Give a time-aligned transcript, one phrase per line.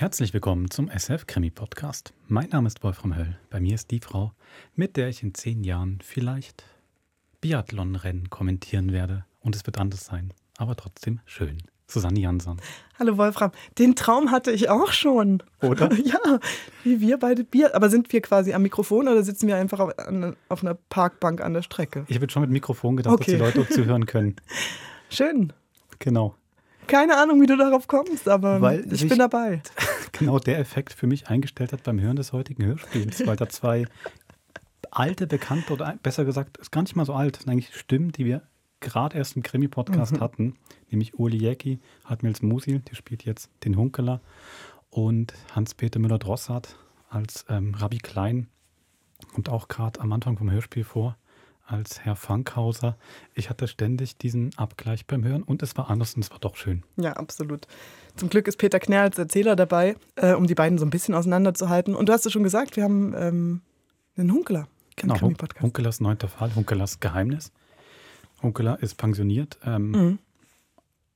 [0.00, 2.14] Herzlich willkommen zum SF Krimi Podcast.
[2.26, 3.36] Mein Name ist Wolfram Höll.
[3.50, 4.32] Bei mir ist die Frau,
[4.74, 6.64] mit der ich in zehn Jahren vielleicht
[7.42, 9.26] Biathlonrennen kommentieren werde.
[9.40, 11.58] Und es wird anders sein, aber trotzdem schön.
[11.86, 12.62] Susanne Jansson.
[12.98, 13.50] Hallo Wolfram.
[13.78, 15.42] Den Traum hatte ich auch schon.
[15.60, 15.90] Oder?
[16.02, 16.40] Ja,
[16.82, 17.74] wie wir beide Bier.
[17.74, 19.92] Aber sind wir quasi am Mikrofon oder sitzen wir einfach auf,
[20.48, 22.06] auf einer Parkbank an der Strecke?
[22.08, 23.36] Ich habe schon mit Mikrofon gedacht, okay.
[23.36, 24.36] dass die Leute zuhören können.
[25.10, 25.52] Schön.
[25.98, 26.36] Genau.
[26.90, 29.62] Keine Ahnung, wie du darauf kommst, aber weil ich bin dabei.
[30.20, 33.86] Genau der Effekt für mich eingestellt hat beim Hören des heutigen Hörspiels, weil da zwei
[34.90, 38.42] alte, bekannte oder besser gesagt, ist gar nicht mal so alt, eigentlich Stimmen, die wir
[38.80, 40.20] gerade erst im Krimi-Podcast mhm.
[40.20, 40.54] hatten,
[40.90, 44.20] nämlich Uli Jäcki, Hartmils Musil, der spielt jetzt den Hunkeler,
[44.90, 46.76] und Hans-Peter Müller-Drossard
[47.08, 48.48] als ähm, Rabbi Klein
[49.32, 51.16] kommt auch gerade am Anfang vom Hörspiel vor
[51.70, 52.96] als Herr Fankhauser.
[53.34, 56.56] Ich hatte ständig diesen Abgleich beim Hören und es war anders und es war doch
[56.56, 56.82] schön.
[56.96, 57.66] Ja, absolut.
[58.16, 61.14] Zum Glück ist Peter Knär als Erzähler dabei, äh, um die beiden so ein bisschen
[61.14, 61.94] auseinanderzuhalten.
[61.94, 63.60] Und du hast es schon gesagt, wir haben ähm,
[64.16, 64.68] einen Hunkeler.
[64.96, 65.18] Genau,
[65.60, 67.52] Hunkelers neunter Fall, Hunkelers Geheimnis.
[68.42, 70.18] Hunkeler ist pensioniert, ähm, mhm.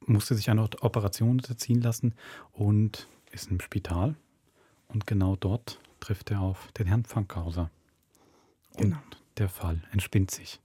[0.06, 2.14] musste sich eine Operation unterziehen lassen
[2.52, 4.14] und ist im Spital.
[4.89, 7.70] Und genau dort trifft er auf den Herrn Fankhauser.
[8.74, 8.96] Und genau.
[9.38, 10.60] Der Fall entspinnt sich.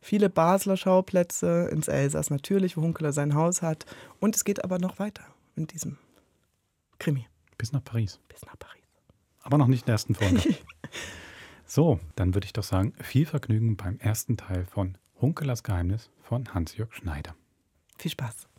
[0.00, 3.84] Viele Basler Schauplätze ins Elsass natürlich, wo Hunkeler sein Haus hat.
[4.18, 5.24] Und es geht aber noch weiter
[5.56, 5.98] in diesem
[6.98, 7.26] Krimi.
[7.58, 8.18] Bis nach Paris.
[8.28, 8.82] Bis nach Paris.
[9.42, 10.56] Aber noch nicht in der ersten Folge.
[11.66, 16.54] so, dann würde ich doch sagen, viel Vergnügen beim ersten Teil von Hunkelers Geheimnis von
[16.54, 17.34] Hans-Jörg Schneider.
[17.98, 18.49] Viel Spaß.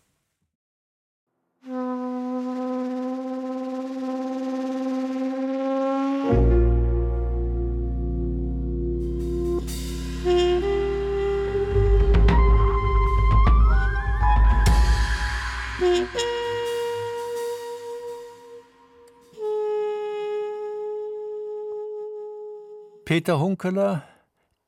[23.06, 24.04] Peter Hunkeler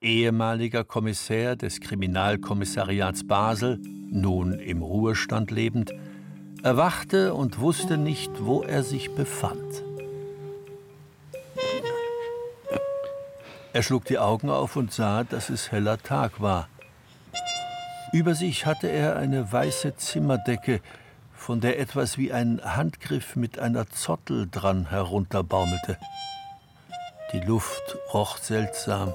[0.01, 3.79] ehemaliger Kommissär des Kriminalkommissariats Basel,
[4.11, 5.93] nun im Ruhestand lebend,
[6.61, 9.83] erwachte und wusste nicht, wo er sich befand.
[13.71, 16.67] Er schlug die Augen auf und sah, dass es heller Tag war.
[18.11, 20.81] Über sich hatte er eine weiße Zimmerdecke,
[21.33, 25.97] von der etwas wie ein Handgriff mit einer Zottel dran herunterbaumelte.
[27.33, 29.11] Die Luft roch seltsam.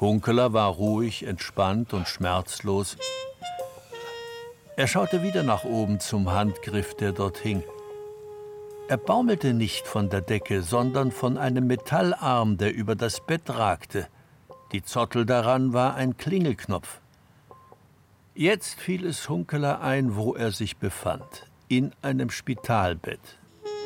[0.00, 2.96] Hunkeler war ruhig, entspannt und schmerzlos.
[4.76, 7.62] Er schaute wieder nach oben zum Handgriff, der dort hing.
[8.88, 14.08] Er baumelte nicht von der Decke, sondern von einem Metallarm, der über das Bett ragte.
[14.72, 17.00] Die Zottel daran war ein Klingelknopf.
[18.34, 21.46] Jetzt fiel es Hunkeler ein, wo er sich befand.
[21.68, 23.20] In einem Spitalbett.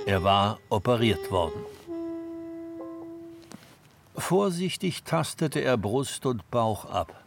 [0.06, 1.73] Er war operiert worden.
[4.16, 7.24] Vorsichtig tastete er Brust und Bauch ab.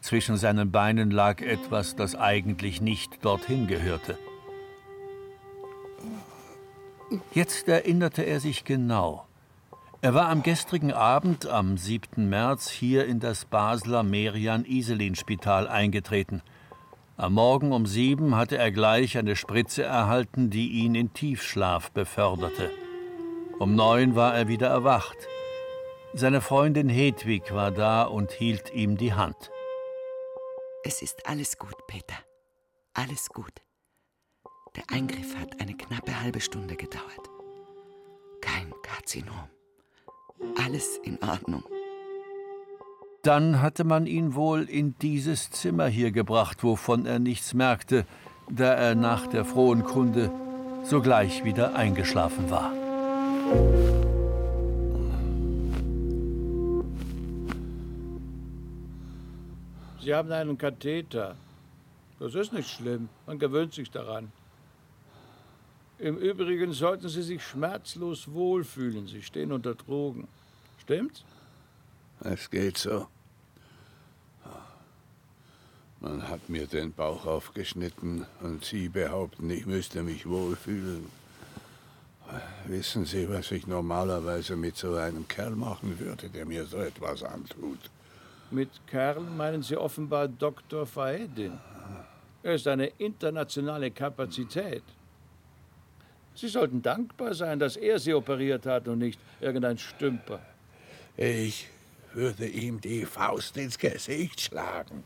[0.00, 4.16] Zwischen seinen Beinen lag etwas, das eigentlich nicht dorthin gehörte.
[7.32, 9.26] Jetzt erinnerte er sich genau.
[10.00, 12.28] Er war am gestrigen Abend, am 7.
[12.28, 16.42] März, hier in das Basler Merian-Iselin-Spital eingetreten.
[17.16, 22.70] Am Morgen um sieben hatte er gleich eine Spritze erhalten, die ihn in Tiefschlaf beförderte.
[23.58, 25.16] Um neun war er wieder erwacht.
[26.18, 29.50] Seine Freundin Hedwig war da und hielt ihm die Hand.
[30.82, 32.16] Es ist alles gut, Peter.
[32.94, 33.52] Alles gut.
[34.76, 37.28] Der Eingriff hat eine knappe halbe Stunde gedauert.
[38.40, 39.50] Kein Karzinom.
[40.64, 41.64] Alles in Ordnung.
[43.22, 48.06] Dann hatte man ihn wohl in dieses Zimmer hier gebracht, wovon er nichts merkte,
[48.50, 50.32] da er nach der frohen Kunde
[50.82, 52.72] sogleich wieder eingeschlafen war.
[60.06, 61.34] Sie haben einen Katheter.
[62.20, 63.08] Das ist nicht schlimm.
[63.26, 64.30] Man gewöhnt sich daran.
[65.98, 69.08] Im Übrigen sollten Sie sich schmerzlos wohlfühlen.
[69.08, 70.28] Sie stehen unter Drogen.
[70.78, 71.24] Stimmt's?
[72.20, 73.08] Es geht so.
[75.98, 81.06] Man hat mir den Bauch aufgeschnitten und Sie behaupten, ich müsste mich wohlfühlen.
[82.66, 87.24] Wissen Sie, was ich normalerweise mit so einem Kerl machen würde, der mir so etwas
[87.24, 87.90] antut?
[88.50, 90.86] Mit Kerl meinen Sie offenbar Dr.
[90.86, 91.58] Faedin.
[92.42, 94.84] Er ist eine internationale Kapazität.
[96.34, 100.40] Sie sollten dankbar sein, dass er Sie operiert hat und nicht irgendein Stümper.
[101.16, 101.68] Ich
[102.12, 105.02] würde ihm die Faust ins Gesicht schlagen.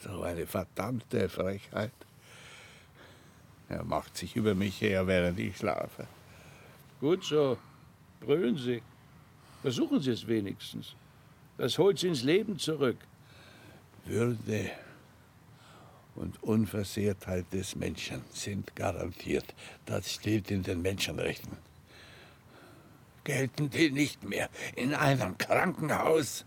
[0.00, 1.92] So eine verdammte Frechheit.
[3.68, 6.06] Er macht sich über mich her, während ich schlafe.
[7.00, 7.58] Gut so.
[8.20, 8.82] Brüllen Sie.
[9.62, 10.94] Versuchen Sie es wenigstens.
[11.56, 12.96] Das holt Sie ins Leben zurück.
[14.04, 14.70] Würde
[16.14, 19.54] und Unversehrtheit des Menschen sind garantiert.
[19.86, 21.56] Das steht in den Menschenrechten.
[23.24, 26.44] Gelten die nicht mehr in einem Krankenhaus?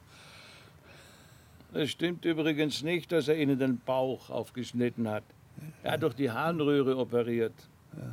[1.74, 5.24] Es stimmt übrigens nicht, dass er Ihnen den Bauch aufgeschnitten hat.
[5.84, 7.54] Er hat doch die Harnröhre operiert.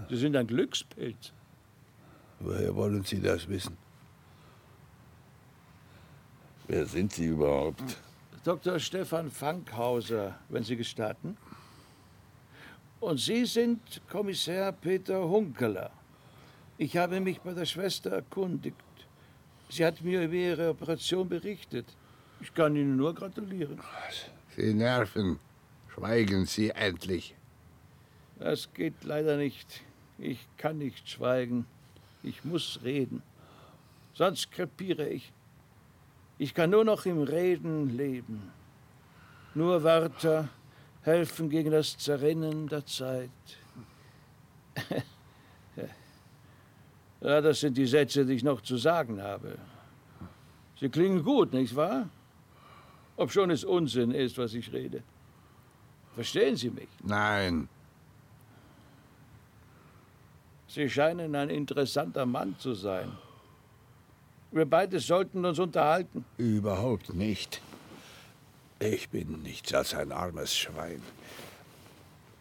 [0.09, 1.33] Sie sind ein Glückspilz.
[2.41, 3.77] Woher wollen Sie das wissen?
[6.69, 7.97] Wer sind Sie überhaupt?
[8.45, 8.79] Dr.
[8.79, 11.39] Stefan Fankhauser, wenn Sie gestatten.
[13.01, 13.81] Und Sie sind
[14.11, 15.91] Kommissar Peter Hunkeler.
[16.77, 18.77] Ich habe mich bei der Schwester erkundigt.
[19.71, 21.87] Sie hat mir über Ihre Operation berichtet.
[22.41, 23.81] Ich kann Ihnen nur gratulieren.
[24.55, 25.39] Sie nerven.
[25.95, 27.35] Schweigen Sie endlich.
[28.39, 29.83] Das geht leider nicht.
[30.19, 31.65] Ich kann nicht schweigen.
[32.23, 33.23] Ich muss reden.
[34.13, 35.33] Sonst krepiere ich.
[36.39, 38.53] Ich kann nur noch im Reden leben.
[39.55, 40.49] Nur Wörter
[41.03, 43.31] helfen gegen das Zerrinnen der Zeit.
[47.21, 49.59] ja, das sind die Sätze, die ich noch zu sagen habe.
[50.79, 52.09] Sie klingen gut, nicht wahr?
[53.17, 55.03] Obschon es Unsinn ist, was ich rede.
[56.15, 56.89] Verstehen Sie mich?
[57.03, 57.69] Nein.
[60.69, 63.11] Sie scheinen ein interessanter Mann zu sein.
[64.51, 66.25] Wir beide sollten uns unterhalten.
[66.39, 67.61] Überhaupt nicht.
[68.81, 71.03] Ich bin nichts als ein armes Schwein.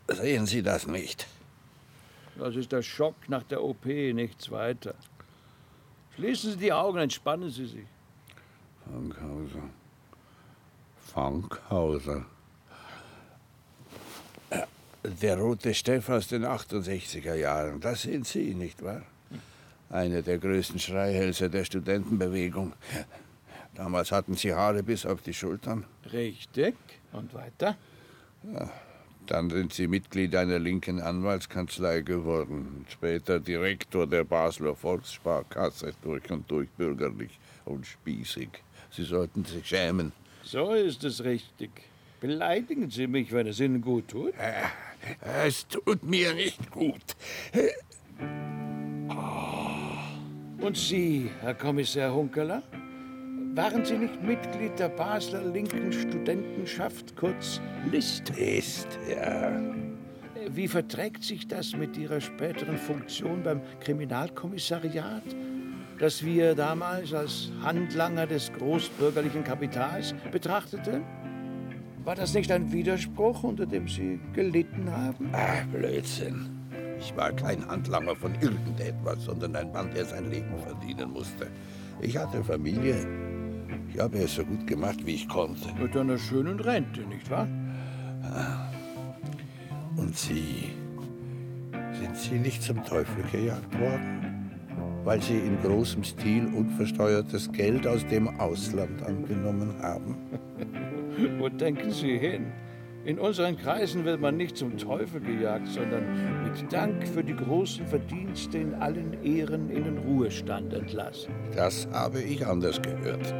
[0.07, 1.27] Sehen Sie das nicht?
[2.37, 4.93] Das ist der Schock nach der OP, nichts weiter.
[6.15, 7.85] Schließen Sie die Augen, entspannen Sie sich.
[8.85, 9.69] Fankhauser.
[11.13, 12.25] Fankhauser.
[14.51, 14.61] Äh,
[15.03, 19.01] Der rote Steff aus den 68er Jahren, das sind Sie, nicht wahr?
[19.89, 22.73] Einer der größten Schreihälse der Studentenbewegung.
[23.75, 25.85] Damals hatten Sie Haare bis auf die Schultern.
[26.11, 26.75] Richtig.
[27.13, 27.77] Und weiter?
[29.27, 32.85] Dann sind Sie Mitglied einer linken Anwaltskanzlei geworden.
[32.89, 38.49] Später Direktor der Basler Volkssparkasse, durch und durch bürgerlich und spießig.
[38.91, 40.11] Sie sollten sich schämen.
[40.43, 41.69] So ist es richtig.
[42.19, 44.33] Beleidigen Sie mich, wenn es Ihnen gut tut.
[45.21, 47.15] Es tut mir nicht gut.
[50.59, 52.63] Und Sie, Herr Kommissar Hunkeler?
[53.53, 57.61] Waren Sie nicht Mitglied der Basler linken Studentenschaft, kurz
[57.91, 58.31] LIST?
[58.31, 59.51] Ist, ja.
[60.49, 65.23] Wie verträgt sich das mit Ihrer späteren Funktion beim Kriminalkommissariat,
[65.99, 71.03] das wir damals als Handlanger des großbürgerlichen Kapitals betrachteten?
[72.03, 75.29] War das nicht ein Widerspruch, unter dem Sie gelitten haben?
[75.33, 76.56] Ah, Blödsinn.
[76.99, 81.47] Ich war kein Handlanger von irgendetwas, sondern ein Mann, der sein Leben verdienen musste.
[82.01, 82.95] Ich hatte Familie.
[83.93, 85.73] Ich habe es so gut gemacht, wie ich konnte.
[85.79, 87.47] Mit einer schönen Rente, nicht wahr?
[89.95, 90.71] Und Sie?
[91.99, 94.51] Sind Sie nicht zum Teufel gejagt worden?
[95.03, 100.15] Weil Sie in großem Stil unversteuertes Geld aus dem Ausland angenommen haben?
[101.39, 102.51] Wo denken Sie hin?
[103.07, 107.87] In unseren Kreisen wird man nicht zum Teufel gejagt, sondern mit Dank für die großen
[107.87, 111.33] Verdienste in allen Ehren in den Ruhestand entlassen.
[111.55, 113.33] Das habe ich anders gehört.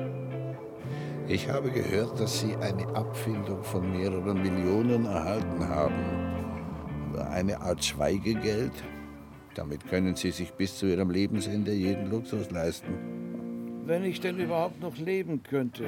[1.28, 7.14] Ich habe gehört, dass Sie eine Abfindung von mehreren Millionen erhalten haben.
[7.30, 8.72] Eine Art Schweigegeld.
[9.54, 13.84] Damit können Sie sich bis zu Ihrem Lebensende jeden Luxus leisten.
[13.86, 15.88] Wenn ich denn überhaupt noch leben könnte.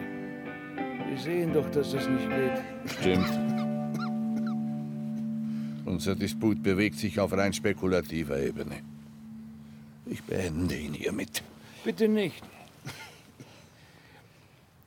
[1.16, 2.92] Sie sehen doch, dass das nicht geht.
[3.00, 3.49] Stimmt.
[6.00, 8.82] Unser Disput bewegt sich auf rein spekulativer Ebene.
[10.06, 11.44] Ich beende ihn hiermit.
[11.84, 12.42] Bitte nicht.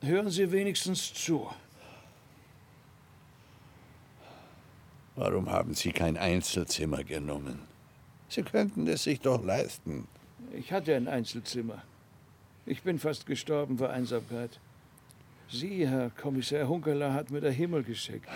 [0.01, 1.47] Hören Sie wenigstens zu.
[5.15, 7.59] Warum haben Sie kein Einzelzimmer genommen?
[8.27, 10.07] Sie könnten es sich doch leisten.
[10.51, 11.83] Ich hatte ein Einzelzimmer.
[12.65, 14.59] Ich bin fast gestorben vor Einsamkeit.
[15.47, 18.27] Sie, Herr Kommissar Hunkeler, hat mir der Himmel geschickt.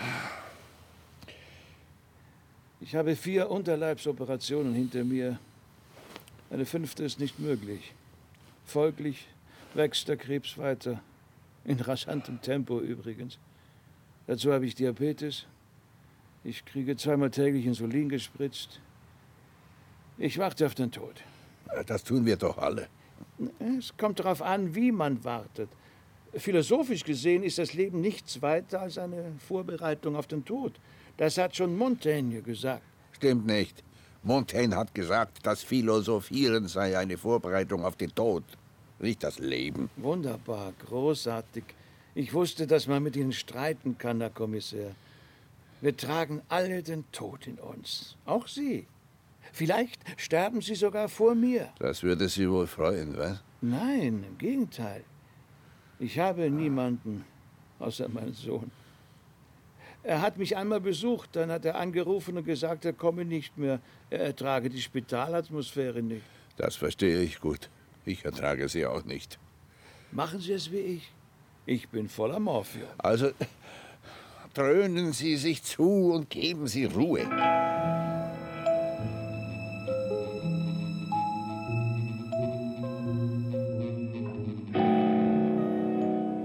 [2.80, 5.38] Ich habe vier Unterleibsoperationen hinter mir.
[6.50, 7.92] Eine fünfte ist nicht möglich.
[8.66, 9.26] Folglich
[9.74, 11.02] wächst der Krebs weiter.
[11.64, 13.38] In rasantem Tempo übrigens.
[14.26, 15.46] Dazu habe ich Diabetes.
[16.44, 18.80] Ich kriege zweimal täglich Insulin gespritzt.
[20.16, 21.22] Ich warte auf den Tod.
[21.86, 22.88] Das tun wir doch alle.
[23.78, 25.68] Es kommt darauf an, wie man wartet.
[26.34, 30.78] Philosophisch gesehen ist das Leben nichts weiter als eine Vorbereitung auf den Tod.
[31.18, 32.82] Das hat schon Montaigne gesagt.
[33.12, 33.82] Stimmt nicht.
[34.22, 38.44] Montaigne hat gesagt, das Philosophieren sei eine Vorbereitung auf den Tod,
[39.00, 39.90] nicht das Leben.
[39.96, 41.64] Wunderbar, großartig.
[42.14, 44.92] Ich wusste, dass man mit Ihnen streiten kann, Herr Kommissär.
[45.80, 48.16] Wir tragen alle den Tod in uns.
[48.24, 48.86] Auch Sie.
[49.52, 51.68] Vielleicht sterben Sie sogar vor mir.
[51.80, 53.42] Das würde Sie wohl freuen, was?
[53.60, 55.02] Nein, im Gegenteil.
[55.98, 57.24] Ich habe niemanden
[57.80, 58.70] außer meinen Sohn.
[60.08, 63.78] Er hat mich einmal besucht, dann hat er angerufen und gesagt, er komme nicht mehr.
[64.08, 66.24] Er ertrage die Spitalatmosphäre nicht.
[66.56, 67.68] Das verstehe ich gut.
[68.06, 69.38] Ich ertrage sie auch nicht.
[70.10, 71.12] Machen Sie es wie ich.
[71.66, 72.88] Ich bin voller Morphium.
[72.96, 73.32] Also
[74.54, 77.28] dröhnen Sie sich zu und geben Sie Ruhe.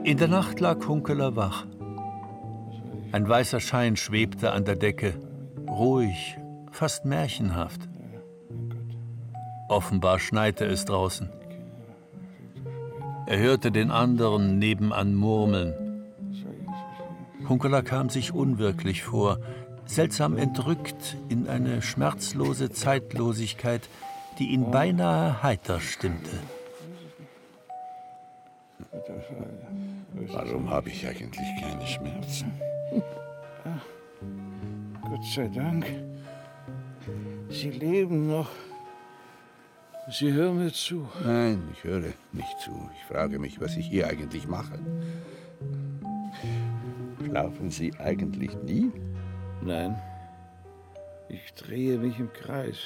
[0.04, 1.66] In der Nacht lag Hunkeler wach.
[3.14, 5.14] Ein weißer Schein schwebte an der Decke,
[5.70, 6.36] ruhig,
[6.72, 7.80] fast märchenhaft.
[9.70, 11.30] Offenbar schneite es draußen.
[13.28, 15.76] Er hörte den anderen nebenan murmeln.
[17.48, 19.38] Hunkeler kam sich unwirklich vor,
[19.86, 23.90] seltsam entrückt in eine schmerzlose Zeitlosigkeit,
[24.40, 26.40] die ihn beinahe heiter stimmte.
[30.32, 32.52] Warum habe ich eigentlich keine Schmerzen?
[35.02, 35.86] Gott sei Dank.
[37.50, 38.50] Sie leben noch.
[40.10, 41.08] Sie hören mir zu.
[41.24, 42.90] Nein, ich höre nicht zu.
[42.94, 44.80] Ich frage mich, was ich hier eigentlich mache.
[47.24, 48.92] Schlafen Sie eigentlich nie?
[49.62, 50.02] Nein.
[51.30, 52.78] Ich drehe mich im Kreis.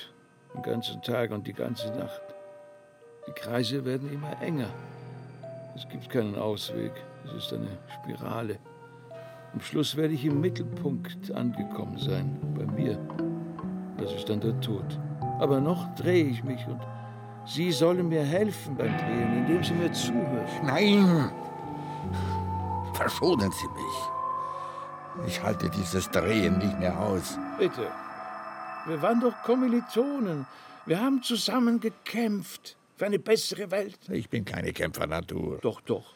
[0.53, 2.21] Den ganzen Tag und die ganze Nacht.
[3.27, 4.69] Die Kreise werden immer enger.
[5.75, 6.91] Es gibt keinen Ausweg.
[7.25, 8.59] Es ist eine Spirale.
[9.57, 12.95] Am Schluss werde ich im Mittelpunkt angekommen sein, bei mir.
[13.97, 14.85] Das ist dann der Tod.
[15.39, 16.79] Aber noch drehe ich mich und
[17.43, 20.45] Sie sollen mir helfen beim Drehen, indem Sie mir zuhören.
[20.63, 21.31] Nein!
[22.93, 25.27] Verschonen Sie mich.
[25.27, 27.39] Ich halte dieses Drehen nicht mehr aus.
[27.57, 27.87] Bitte.
[28.85, 30.45] Wir waren doch Kommilitonen.
[30.85, 33.97] Wir haben zusammen gekämpft für eine bessere Welt.
[34.11, 35.57] Ich bin keine Kämpfernatur.
[35.63, 36.13] Doch, doch.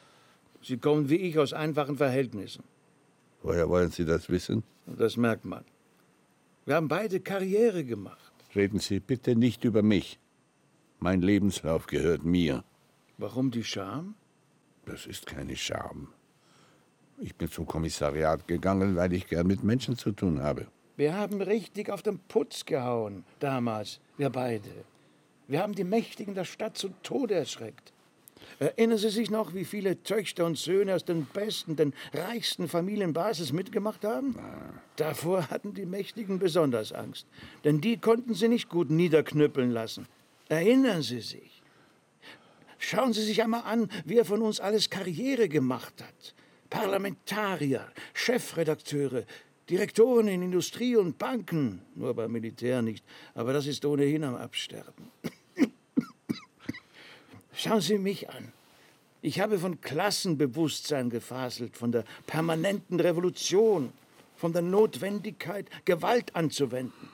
[0.62, 2.64] Sie kommen wie ich aus einfachen Verhältnissen.
[3.44, 4.64] Woher wollen Sie das wissen?
[4.86, 5.64] Das merkt man.
[6.66, 8.34] Wir haben beide Karriere gemacht.
[8.56, 10.20] Reden Sie bitte nicht über mich.
[11.00, 12.64] Mein Lebenslauf gehört mir.
[13.18, 14.16] Warum die Scham?
[14.86, 16.10] Das ist keine Scham.
[17.20, 20.68] Ich bin zum Kommissariat gegangen, weil ich gern mit Menschen zu tun habe.
[20.98, 24.70] Wir haben richtig auf den Putz gehauen, damals, wir beide.
[25.48, 27.94] Wir haben die Mächtigen der Stadt zu Tode erschreckt.
[28.62, 33.54] Erinnern Sie sich noch, wie viele Töchter und Söhne aus den besten, den reichsten Familienbasis
[33.54, 34.36] mitgemacht haben?
[34.98, 37.26] Davor hatten die Mächtigen besonders Angst,
[37.64, 40.06] denn die konnten sie nicht gut niederknüppeln lassen.
[40.48, 41.64] Erinnern Sie sich.
[42.78, 46.36] Schauen Sie sich einmal an, wer von uns alles Karriere gemacht hat.
[46.70, 49.24] Parlamentarier, Chefredakteure,
[49.72, 53.04] Direktoren in Industrie und Banken, nur beim Militär nicht,
[53.34, 55.10] aber das ist ohnehin am Absterben.
[57.62, 58.52] Schauen Sie mich an.
[59.22, 63.94] Ich habe von Klassenbewusstsein gefaselt, von der permanenten Revolution,
[64.36, 67.10] von der Notwendigkeit, Gewalt anzuwenden.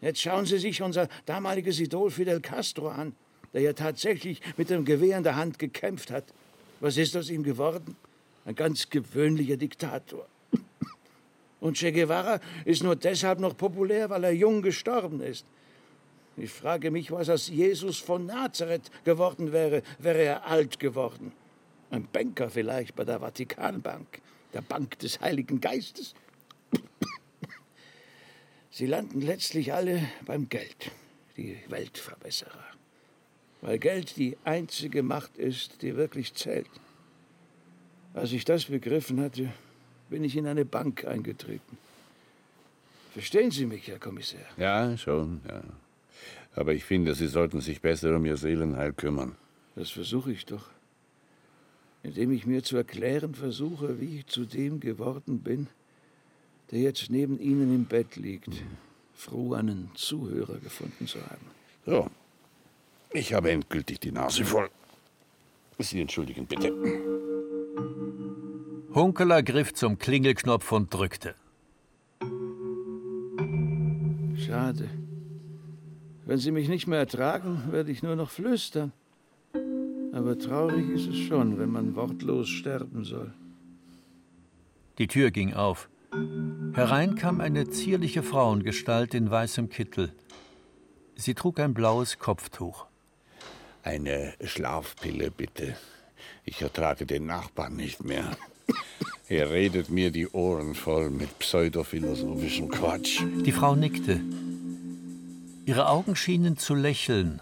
[0.00, 3.14] Jetzt schauen Sie sich unser damaliges Idol Fidel Castro an,
[3.52, 6.24] der ja tatsächlich mit dem Gewehr in der Hand gekämpft hat.
[6.80, 7.94] Was ist aus ihm geworden?
[8.46, 10.26] Ein ganz gewöhnlicher Diktator.
[11.60, 15.46] Und Che Guevara ist nur deshalb noch populär, weil er jung gestorben ist.
[16.36, 21.32] Ich frage mich, was aus Jesus von Nazareth geworden wäre, wäre er alt geworden.
[21.90, 24.20] Ein Banker vielleicht bei der Vatikanbank,
[24.54, 26.14] der Bank des Heiligen Geistes.
[28.70, 30.92] Sie landen letztlich alle beim Geld,
[31.36, 32.64] die Weltverbesserer.
[33.60, 36.70] Weil Geld die einzige Macht ist, die wirklich zählt.
[38.14, 39.52] Als ich das begriffen hatte,
[40.08, 41.78] bin ich in eine Bank eingetreten.
[43.12, 44.40] Verstehen Sie mich, Herr Kommissar?
[44.56, 45.62] Ja, schon, ja.
[46.54, 49.36] Aber ich finde, Sie sollten sich besser um Ihr Seelenheil kümmern.
[49.76, 50.68] Das versuche ich doch.
[52.02, 55.68] Indem ich mir zu erklären versuche, wie ich zu dem geworden bin,
[56.70, 58.62] der jetzt neben Ihnen im Bett liegt,
[59.14, 61.46] froh einen Zuhörer gefunden zu haben.
[61.86, 62.10] So,
[63.12, 64.70] ich habe endgültig die Nase voll.
[65.78, 66.72] Sie entschuldigen bitte.
[68.94, 71.34] Hunkeler griff zum Klingelknopf und drückte.
[74.36, 74.88] Schade.
[76.26, 78.92] Wenn Sie mich nicht mehr ertragen, werde ich nur noch flüstern.
[80.12, 83.32] Aber traurig ist es schon, wenn man wortlos sterben soll.
[84.98, 85.88] Die Tür ging auf.
[86.74, 90.12] Herein kam eine zierliche Frauengestalt in weißem Kittel.
[91.14, 92.86] Sie trug ein blaues Kopftuch.
[93.82, 95.76] Eine Schlafpille, bitte.
[96.44, 98.36] Ich ertrage den Nachbarn nicht mehr.
[99.28, 103.22] Er redet mir die Ohren voll mit pseudophilosophischen Quatsch.
[103.44, 104.20] Die Frau nickte.
[105.70, 107.38] Ihre Augen schienen zu lächeln.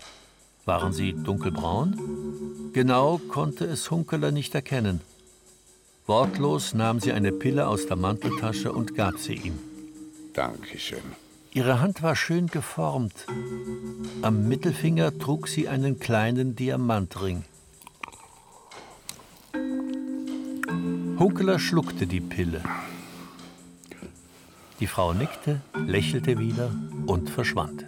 [0.67, 2.71] Waren sie dunkelbraun?
[2.75, 5.01] Genau konnte es Hunkeler nicht erkennen.
[6.07, 9.59] Wortlos nahm sie eine Pille aus der Manteltasche und gab sie ihm.
[10.35, 11.01] Dankeschön.
[11.55, 13.25] Ihre Hand war schön geformt.
[14.21, 17.45] Am Mittelfinger trug sie einen kleinen Diamantring.
[21.19, 22.61] Hunkeler schluckte die Pille.
[24.81, 26.71] Die Frau nickte, lächelte wieder
[27.07, 27.88] und verschwand.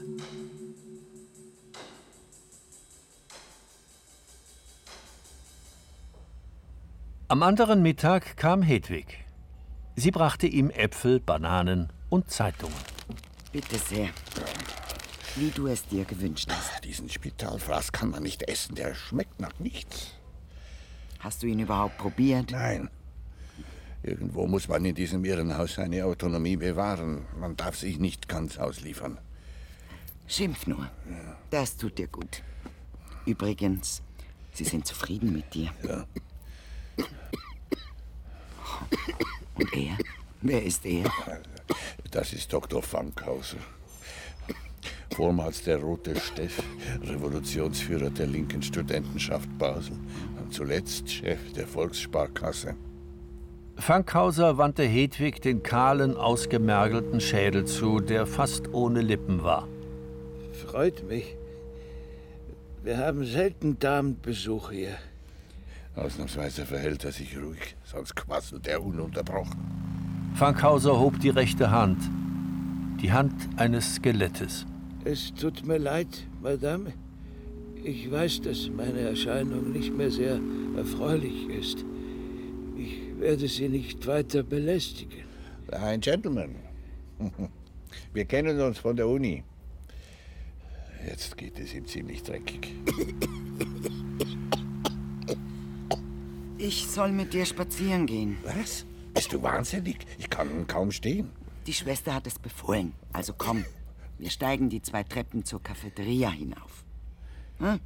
[7.31, 9.25] Am anderen Mittag kam Hedwig.
[9.95, 12.75] Sie brachte ihm Äpfel, Bananen und Zeitungen.
[13.53, 14.09] Bitte sehr.
[15.37, 16.85] Wie du es dir gewünscht hast.
[16.85, 20.15] Diesen Spitalfraß kann man nicht essen, der schmeckt nach nichts.
[21.21, 22.51] Hast du ihn überhaupt probiert?
[22.51, 22.91] Nein.
[24.03, 27.27] Irgendwo muss man in diesem Irrenhaus seine Autonomie bewahren.
[27.39, 29.19] Man darf sich nicht ganz ausliefern.
[30.27, 30.91] Schimpf nur.
[31.51, 32.43] Das tut dir gut.
[33.25, 34.03] Übrigens,
[34.53, 35.71] sie sind zufrieden mit dir.
[35.87, 36.07] Ja.
[39.55, 39.97] Und er?
[40.43, 41.05] Wer ist er?
[42.11, 42.83] Das ist Dr.
[42.83, 43.59] Fankhauser.
[45.15, 46.63] Vormals der Rote Steff,
[47.03, 49.99] Revolutionsführer der linken Studentenschaft Basel
[50.41, 52.75] und zuletzt Chef der Volkssparkasse.
[53.77, 59.69] Fankhauser wandte Hedwig den kahlen, ausgemergelten Schädel zu, der fast ohne Lippen war.
[60.53, 61.37] Freut mich.
[62.83, 64.97] Wir haben selten Damenbesuch hier.
[65.97, 69.61] Ausnahmsweise verhält er sich ruhig, sonst quasselt er ununterbrochen.
[70.35, 71.99] Fankhauser hob die rechte Hand,
[73.03, 74.67] die Hand eines Skelettes.
[75.05, 76.93] Es tut mir leid, Madame.
[77.83, 80.39] Ich weiß, dass meine Erscheinung nicht mehr sehr
[80.77, 81.85] erfreulich ist.
[82.77, 85.25] Ich werde Sie nicht weiter belästigen.
[85.73, 86.57] Ein Gentleman.
[88.13, 89.43] Wir kennen uns von der Uni.
[91.07, 92.69] Jetzt geht es ihm ziemlich dreckig.
[96.63, 98.37] Ich soll mit dir spazieren gehen.
[98.45, 98.85] Was?
[99.15, 100.07] Bist du wahnsinnig?
[100.19, 101.31] Ich kann kaum stehen.
[101.67, 102.93] Die Schwester hat es befohlen.
[103.15, 103.65] Also komm,
[104.19, 106.85] wir steigen die zwei Treppen zur Cafeteria hinauf.
[107.61, 107.81] Hm?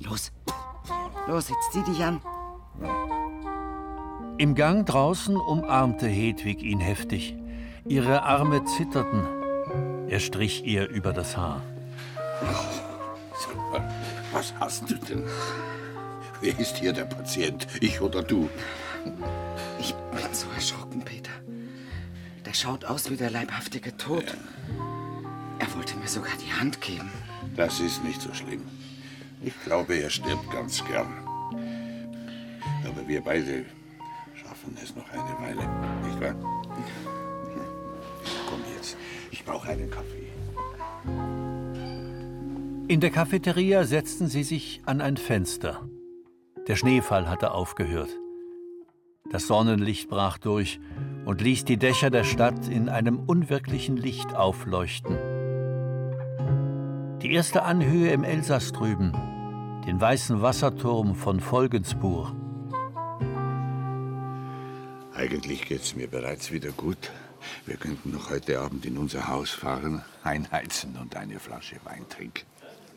[0.00, 0.30] Los.
[1.26, 2.20] Los, jetzt zieh dich an.
[4.36, 7.34] Im Gang draußen umarmte Hedwig ihn heftig.
[7.86, 9.22] Ihre Arme zitterten.
[10.08, 11.62] Er strich ihr über das Haar.
[13.72, 13.88] Mal,
[14.32, 15.24] was hast du denn?
[16.40, 17.66] Wer ist hier der Patient?
[17.80, 18.48] Ich oder du?
[19.80, 21.32] Ich bin so erschrocken, Peter.
[22.46, 24.24] Der schaut aus wie der leibhaftige Tod.
[25.58, 27.10] Er wollte mir sogar die Hand geben.
[27.56, 28.62] Das ist nicht so schlimm.
[29.42, 31.12] Ich glaube, er stirbt ganz gern.
[32.84, 33.64] Aber wir beide
[34.34, 35.68] schaffen es noch eine Weile,
[36.06, 36.34] nicht wahr?
[38.48, 38.96] Komm jetzt,
[39.30, 40.28] ich brauche einen Kaffee.
[42.88, 45.82] In der Cafeteria setzten sie sich an ein Fenster.
[46.68, 48.10] Der Schneefall hatte aufgehört.
[49.30, 50.80] Das Sonnenlicht brach durch
[51.24, 55.16] und ließ die Dächer der Stadt in einem unwirklichen Licht aufleuchten.
[57.22, 59.12] Die erste Anhöhe im Elsass drüben,
[59.86, 62.34] den weißen Wasserturm von Folgensburg.
[65.14, 67.10] Eigentlich geht's mir bereits wieder gut.
[67.64, 72.44] Wir könnten noch heute Abend in unser Haus fahren, einheizen und eine Flasche Wein trinken.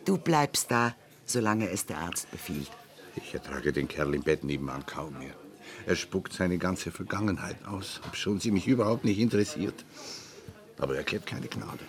[0.03, 0.93] Du bleibst da,
[1.25, 2.69] solange es der Arzt befiehlt.
[3.15, 5.35] Ich ertrage den Kerl im Bett nebenan kaum mehr.
[5.85, 9.85] Er spuckt seine ganze Vergangenheit aus, obschon sie mich überhaupt nicht interessiert.
[10.77, 11.83] Aber er kennt keine Gnade.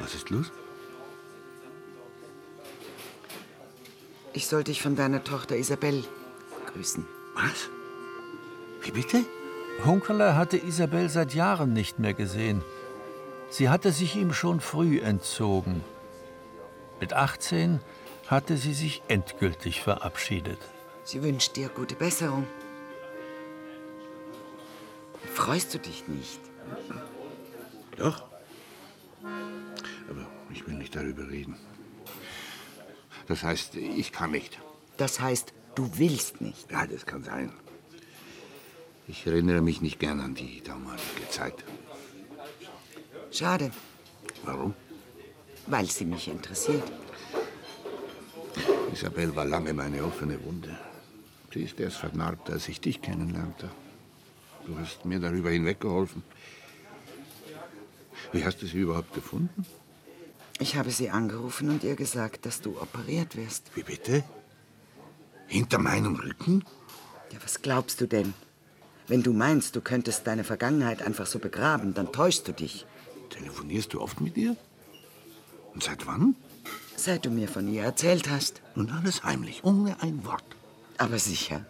[0.00, 0.50] Was ist los?
[4.32, 6.04] Ich soll dich von deiner Tochter Isabel
[6.72, 7.04] grüßen.
[7.34, 7.68] Was?
[8.82, 9.24] Wie bitte?
[9.84, 12.62] Hunkeler hatte Isabel seit Jahren nicht mehr gesehen.
[13.50, 15.82] Sie hatte sich ihm schon früh entzogen.
[17.00, 17.80] Mit 18
[18.26, 20.58] hatte sie sich endgültig verabschiedet.
[21.04, 22.46] Sie wünscht dir gute Besserung.
[25.34, 26.40] Freust du dich nicht?
[27.96, 28.24] Doch.
[29.22, 31.56] Aber ich will nicht darüber reden.
[33.26, 34.58] Das heißt, ich kann nicht.
[34.96, 36.70] Das heißt, du willst nicht.
[36.70, 37.52] Ja, das kann sein.
[39.06, 41.64] Ich erinnere mich nicht gern an die damalige Zeit.
[43.30, 43.70] Schade,
[44.44, 44.74] Warum?
[45.70, 46.82] Weil sie mich interessiert.
[48.92, 50.76] Isabel war lange meine offene Wunde.
[51.52, 53.70] Sie ist erst vernarbt, als ich dich kennenlernte.
[54.66, 56.22] Du hast mir darüber hinweggeholfen.
[58.32, 59.64] Wie hast du sie überhaupt gefunden?
[60.58, 63.70] Ich habe sie angerufen und ihr gesagt, dass du operiert wirst.
[63.74, 64.24] Wie bitte?
[65.46, 66.64] Hinter meinem Rücken?
[67.32, 68.34] Ja, was glaubst du denn?
[69.06, 72.84] Wenn du meinst, du könntest deine Vergangenheit einfach so begraben, dann täuschst du dich.
[73.30, 74.56] Telefonierst du oft mit ihr?
[75.78, 76.34] Und seit wann?
[76.96, 78.62] Seit du mir von ihr erzählt hast.
[78.74, 80.42] Und alles heimlich, ohne ein Wort.
[80.96, 81.64] Aber sicher.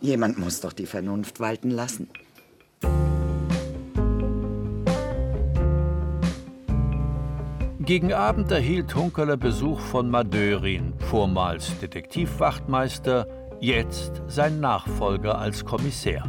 [0.00, 2.08] Jemand muss doch die Vernunft walten lassen.
[7.80, 13.26] Gegen Abend erhielt Hunkeler Besuch von Madörin, vormals Detektivwachtmeister,
[13.60, 16.22] jetzt sein Nachfolger als Kommissär.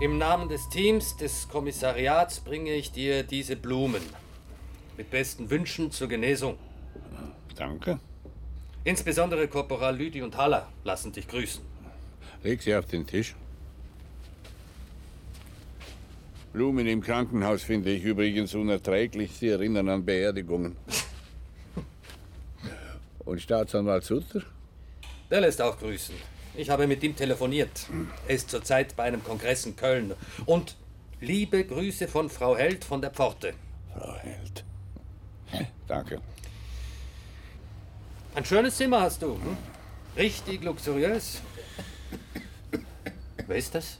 [0.00, 4.21] Im Namen des Teams des Kommissariats bringe ich dir diese Blumen.
[4.96, 6.58] Mit besten Wünschen zur Genesung.
[7.56, 7.98] Danke.
[8.84, 11.62] Insbesondere Korporal Lüdi und Haller lassen dich grüßen.
[12.42, 13.34] Leg sie auf den Tisch.
[16.52, 19.32] Blumen im Krankenhaus finde ich übrigens unerträglich.
[19.32, 20.76] Sie erinnern an Beerdigungen.
[23.24, 24.42] Und Staatsanwalt Sutter?
[25.30, 26.14] Der lässt auch grüßen.
[26.54, 27.88] Ich habe mit ihm telefoniert.
[28.28, 30.12] Er ist zurzeit bei einem Kongress in Köln.
[30.44, 30.76] Und
[31.20, 33.54] liebe Grüße von Frau Held von der Pforte.
[33.94, 34.64] Frau Held.
[35.86, 36.20] Danke.
[38.34, 39.34] Ein schönes Zimmer hast du.
[39.34, 39.56] Hm?
[40.16, 41.40] Richtig luxuriös.
[43.46, 43.98] Wer ist das?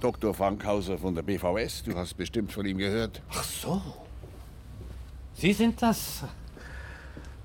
[0.00, 0.32] Dr.
[0.34, 1.82] Frankhauser von der BVS.
[1.82, 3.20] Du hast bestimmt von ihm gehört.
[3.30, 3.82] Ach so.
[5.34, 6.24] Sie sind das.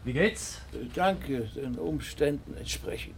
[0.04, 0.60] Wie geht's?
[0.94, 3.16] Danke, den Umständen entsprechend.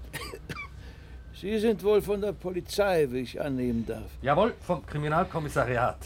[1.33, 4.09] Sie sind wohl von der Polizei, wie ich annehmen darf.
[4.21, 5.97] Jawohl, vom Kriminalkommissariat.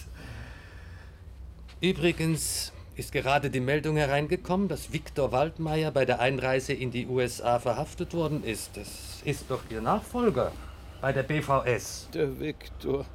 [1.81, 7.57] Übrigens ist gerade die Meldung hereingekommen, dass Viktor Waldmeier bei der Einreise in die USA
[7.57, 8.75] verhaftet worden ist.
[8.75, 10.51] Das ist doch Ihr Nachfolger
[10.99, 12.09] bei der BVS.
[12.13, 13.05] Der Viktor.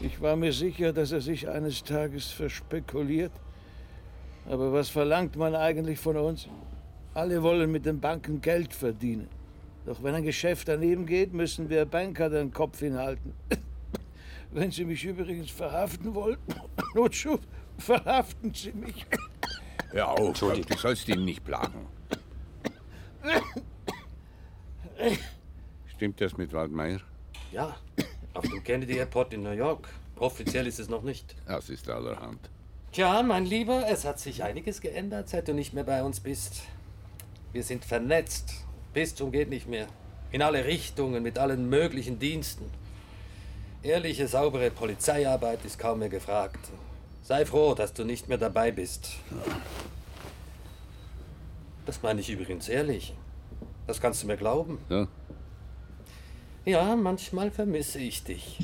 [0.00, 3.32] Ich war mir sicher, dass er sich eines Tages verspekuliert.
[4.48, 6.48] Aber was verlangt man eigentlich von uns?
[7.12, 9.28] Alle wollen mit den Banken Geld verdienen.
[9.84, 13.34] Doch wenn ein Geschäft daneben geht, müssen wir Banker den Kopf hinhalten.
[14.50, 16.38] Wenn Sie mich übrigens verhaften wollen,
[16.94, 17.40] Notschub,
[17.78, 19.06] verhaften Sie mich.
[19.92, 21.86] Ja, auf, du sollst ihn nicht plagen.
[25.86, 27.00] Stimmt das mit Waldmeier?
[27.52, 27.76] Ja,
[28.34, 29.88] auf dem Kennedy Airport in New York.
[30.16, 31.34] Offiziell ist es noch nicht.
[31.46, 32.50] Das ist allerhand.
[32.92, 36.62] Tja, mein Lieber, es hat sich einiges geändert, seit du nicht mehr bei uns bist.
[37.52, 38.64] Wir sind vernetzt.
[38.92, 39.88] Bis zum geht nicht mehr.
[40.30, 42.70] In alle Richtungen, mit allen möglichen Diensten.
[43.82, 46.70] Ehrliche, saubere Polizeiarbeit ist kaum mehr gefragt.
[47.24, 49.16] Sei froh, dass du nicht mehr dabei bist.
[51.86, 53.14] Das meine ich übrigens ehrlich.
[53.86, 54.76] Das kannst du mir glauben.
[54.90, 55.08] Ja?
[56.66, 58.58] Ja, manchmal vermisse ich dich.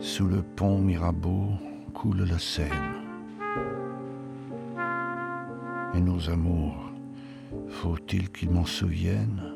[0.00, 1.58] Sous le pont Mirabeau
[1.92, 2.96] coule la Seine.
[5.94, 6.74] Et nos amours,
[7.76, 9.52] faut-il qu'ils m'en souviennent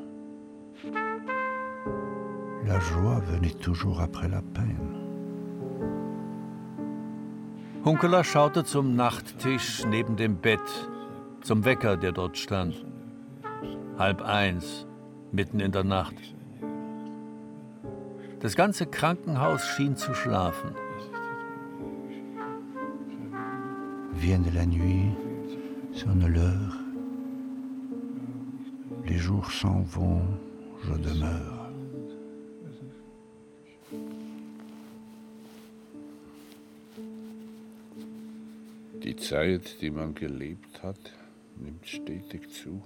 [2.66, 4.96] La joie venait toujours après la peine.
[7.84, 10.60] Hunkeler schaute zum Nachttisch neben dem Bett,
[11.40, 12.74] zum Wecker, der dort stand.
[13.98, 14.86] Halb eins,
[15.32, 16.16] mitten in der Nacht.
[18.40, 20.74] Das ganze Krankenhaus schien zu schlafen.
[24.12, 25.16] Vienne la nuit,
[25.92, 26.79] sonne l'heure.
[29.10, 30.22] Les jours s'en vont,
[30.84, 31.72] je demeure.
[39.02, 41.12] Die Zeit, die man gelebt hat,
[41.56, 42.80] nimmt stetig zu.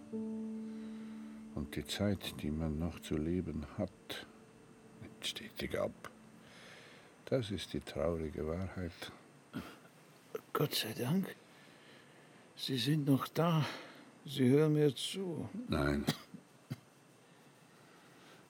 [1.55, 4.27] Und die Zeit, die man noch zu leben hat,
[5.03, 6.11] nimmt stetig ab.
[7.27, 9.13] Das ist die traurige Wahrheit.
[10.55, 11.37] Gott sei Dank.
[12.57, 13.67] Sie sind noch da.
[14.27, 15.49] Sie hören mir zu.
[15.69, 16.05] Nein.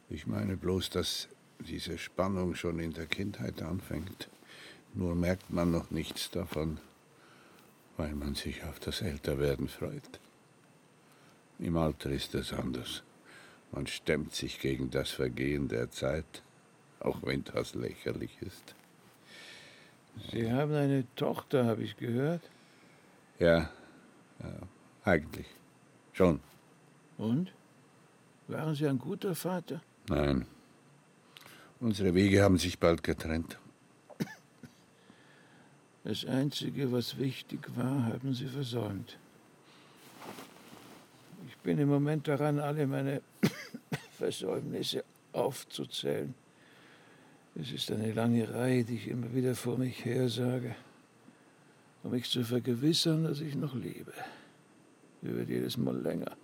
[0.09, 4.29] Ich meine bloß, dass diese Spannung schon in der Kindheit anfängt.
[4.93, 6.79] Nur merkt man noch nichts davon,
[7.97, 10.21] weil man sich auf das Älterwerden freut.
[11.59, 13.03] Im Alter ist es anders.
[13.73, 16.43] Man stemmt sich gegen das Vergehen der Zeit,
[17.01, 18.75] auch wenn das lächerlich ist.
[20.31, 22.43] Sie haben eine Tochter, habe ich gehört.
[23.41, 23.71] Ja,
[24.39, 24.69] ja
[25.05, 25.47] eigentlich.
[26.15, 26.41] Schon.
[27.19, 27.53] Und?
[28.49, 29.83] Waren Sie ein guter Vater?
[30.09, 30.47] Nein.
[31.81, 33.59] Unsere Wege haben sich bald getrennt.
[36.05, 39.19] Das Einzige, was wichtig war, haben Sie versäumt.
[41.49, 43.23] Ich bin im Moment daran, alle meine
[44.19, 46.35] Versäumnisse aufzuzählen.
[47.55, 50.75] Es ist eine lange Reihe, die ich immer wieder vor mich hersage,
[52.03, 54.13] um mich zu vergewissern, dass ich noch lebe.
[55.25, 56.37] Sie wird jedes Mal länger.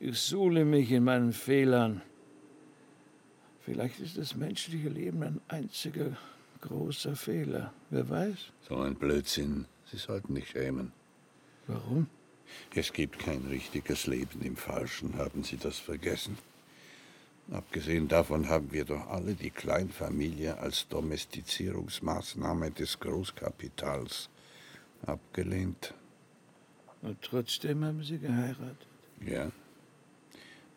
[0.00, 2.02] Ich suhle mich in meinen Fehlern.
[3.60, 6.16] Vielleicht ist das menschliche Leben ein einziger
[6.60, 7.72] großer Fehler.
[7.90, 8.36] Wer weiß?
[8.68, 9.66] So ein Blödsinn.
[9.84, 10.90] Sie sollten nicht schämen.
[11.68, 12.08] Warum?
[12.74, 15.18] Es gibt kein richtiges Leben im Falschen.
[15.18, 16.36] Haben Sie das vergessen?
[17.52, 24.30] Abgesehen davon haben wir doch alle die Kleinfamilie als Domestizierungsmaßnahme des Großkapitals
[25.06, 25.94] abgelehnt.
[27.02, 28.86] Und trotzdem haben Sie geheiratet.
[29.26, 29.50] Ja,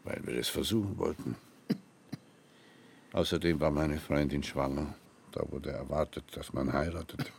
[0.03, 1.35] weil wir es versuchen wollten.
[3.13, 4.95] Außerdem war meine Freundin schwanger.
[5.31, 7.31] Da wurde erwartet, dass man heiratet.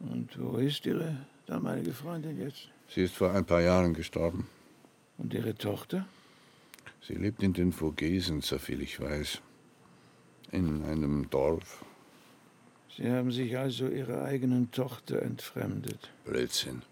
[0.00, 2.68] Und wo ist Ihre damalige Freundin jetzt?
[2.88, 4.48] Sie ist vor ein paar Jahren gestorben.
[5.18, 6.06] Und Ihre Tochter?
[7.06, 9.42] Sie lebt in den Vogesen, soviel ich weiß.
[10.52, 11.84] In einem Dorf.
[12.96, 16.10] Sie haben sich also Ihrer eigenen Tochter entfremdet.
[16.24, 16.82] Blödsinn.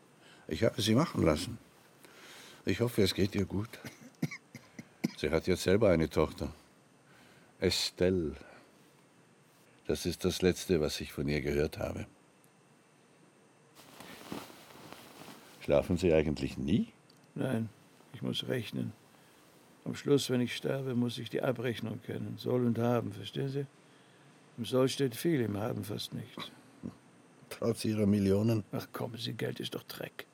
[0.48, 1.58] Ich habe sie machen lassen.
[2.64, 3.68] Ich hoffe, es geht ihr gut.
[5.18, 6.52] Sie hat jetzt selber eine Tochter.
[7.60, 8.34] Estelle.
[9.86, 12.06] Das ist das Letzte, was ich von ihr gehört habe.
[15.60, 16.88] Schlafen Sie eigentlich nie?
[17.34, 17.68] Nein,
[18.14, 18.92] ich muss rechnen.
[19.84, 22.36] Am Schluss, wenn ich sterbe, muss ich die Abrechnung kennen.
[22.38, 23.66] Soll und haben, verstehen Sie?
[24.56, 26.50] Im Soll steht viel, im Haben fast nichts.
[27.50, 28.64] Trotz Ihrer Millionen?
[28.72, 30.26] Ach kommen Sie, Geld ist doch Dreck.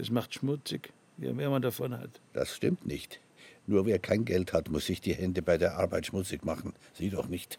[0.00, 2.22] Es macht schmutzig, je mehr man davon hat.
[2.32, 3.20] Das stimmt nicht.
[3.66, 6.72] Nur wer kein Geld hat, muss sich die Hände bei der Arbeit schmutzig machen.
[6.94, 7.58] Sie doch nicht.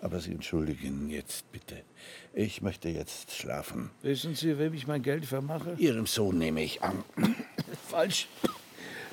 [0.00, 1.82] Aber Sie entschuldigen jetzt bitte.
[2.32, 3.90] Ich möchte jetzt schlafen.
[4.00, 5.74] Wissen Sie, wem ich mein Geld vermache?
[5.76, 7.04] Ihrem Sohn nehme ich an.
[7.88, 8.26] Falsch.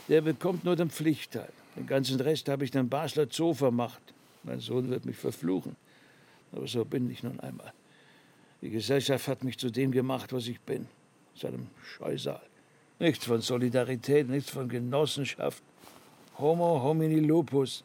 [0.08, 1.50] Der bekommt nur den Pflichtteil.
[1.76, 4.02] Den ganzen Rest habe ich dem Basler Zoo vermacht.
[4.44, 5.76] Mein Sohn wird mich verfluchen.
[6.54, 7.74] Aber so bin ich nun einmal.
[8.62, 10.88] Die Gesellschaft hat mich zu dem gemacht, was ich bin.
[11.36, 12.42] Zu einem Scheusal.
[13.00, 15.64] Nichts von Solidarität, nichts von Genossenschaft.
[16.38, 17.84] Homo homini lupus.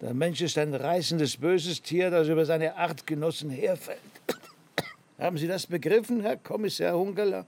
[0.00, 4.00] Der Mensch ist ein reißendes, böses Tier, das über seine Artgenossen herfällt.
[5.18, 7.46] Haben Sie das begriffen, Herr Kommissar Hungerler?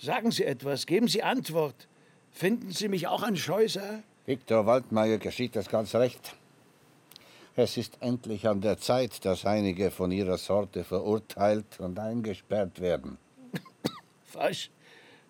[0.00, 1.86] Sagen Sie etwas, geben Sie Antwort.
[2.32, 4.02] Finden Sie mich auch ein Scheusal?
[4.26, 6.34] Viktor Waldmeier geschieht das ganz recht.
[7.56, 13.18] Es ist endlich an der Zeit, dass einige von ihrer Sorte verurteilt und eingesperrt werden.
[14.34, 14.70] Falsch.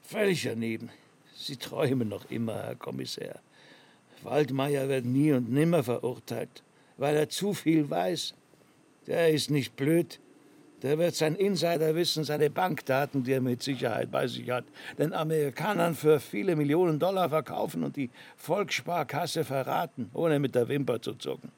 [0.01, 0.89] Völlig daneben.
[1.35, 3.41] Sie träumen noch immer, Herr Kommissar.
[4.23, 6.63] Waldmeier wird nie und nimmer verurteilt,
[6.97, 8.33] weil er zu viel weiß.
[9.07, 10.21] Der ist nicht blöd.
[10.81, 14.65] Der wird sein Insiderwissen, seine Bankdaten, die er mit Sicherheit bei sich hat,
[14.99, 21.03] den Amerikanern für viele Millionen Dollar verkaufen und die Volkssparkasse verraten, ohne mit der Wimper
[21.03, 21.53] zu zucken.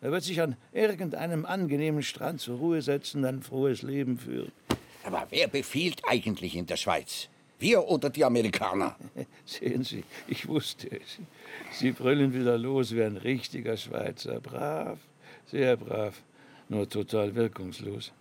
[0.00, 4.52] Er wird sich an irgendeinem angenehmen Strand zur Ruhe setzen, ein frohes Leben führen.
[5.04, 7.28] Aber wer befiehlt eigentlich in der Schweiz?
[7.58, 8.96] Wir oder die Amerikaner?
[9.44, 11.18] Sehen Sie, ich wusste es.
[11.72, 14.40] Sie brüllen wieder los wie ein richtiger Schweizer.
[14.40, 14.98] Brav,
[15.46, 16.22] sehr brav,
[16.68, 18.12] nur total wirkungslos.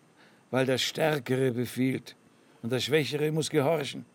[0.49, 2.15] Weil der Stärkere befiehlt
[2.63, 4.05] und der Schwächere muss gehorchen.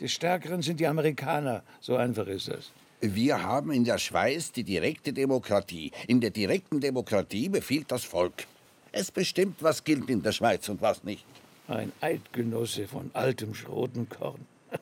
[0.00, 2.72] Die Stärkeren sind die Amerikaner, so einfach ist das.
[3.00, 5.90] Wir haben in der Schweiz die direkte Demokratie.
[6.06, 8.46] In der direkten Demokratie befiehlt das Volk.
[8.92, 11.24] Es bestimmt, was gilt in der Schweiz und was nicht.
[11.68, 14.46] Ein Eidgenosse von altem Schrotenkorn.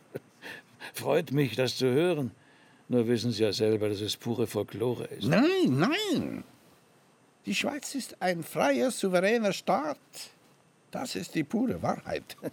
[0.95, 2.31] Freut mich, das zu hören.
[2.89, 5.29] Nur wissen Sie ja selber, dass es pure Folklore ist.
[5.29, 6.45] Nein, nein.
[7.47, 9.99] Die Schweiz ist ein freier, souveräner Staat.
[10.91, 12.37] Das ist die pure Wahrheit.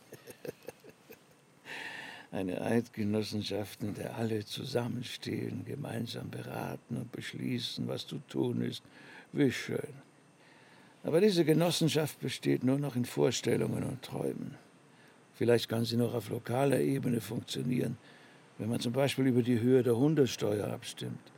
[2.31, 8.83] Eine Eidgenossenschaft, in der alle zusammenstehen, gemeinsam beraten und beschließen, was zu tun ist.
[9.31, 10.06] Wie schön.
[11.07, 14.55] Aber diese Genossenschaft besteht nur noch in Vorstellungen und Träumen.
[15.35, 17.97] Vielleicht kann sie noch auf lokaler Ebene funktionieren,
[18.57, 21.31] wenn man zum Beispiel über die Höhe der Hundesteuer abstimmt.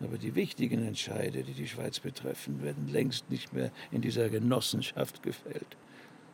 [0.00, 5.22] Aber die wichtigen Entscheide, die die Schweiz betreffen, werden längst nicht mehr in dieser Genossenschaft
[5.22, 5.78] gefällt.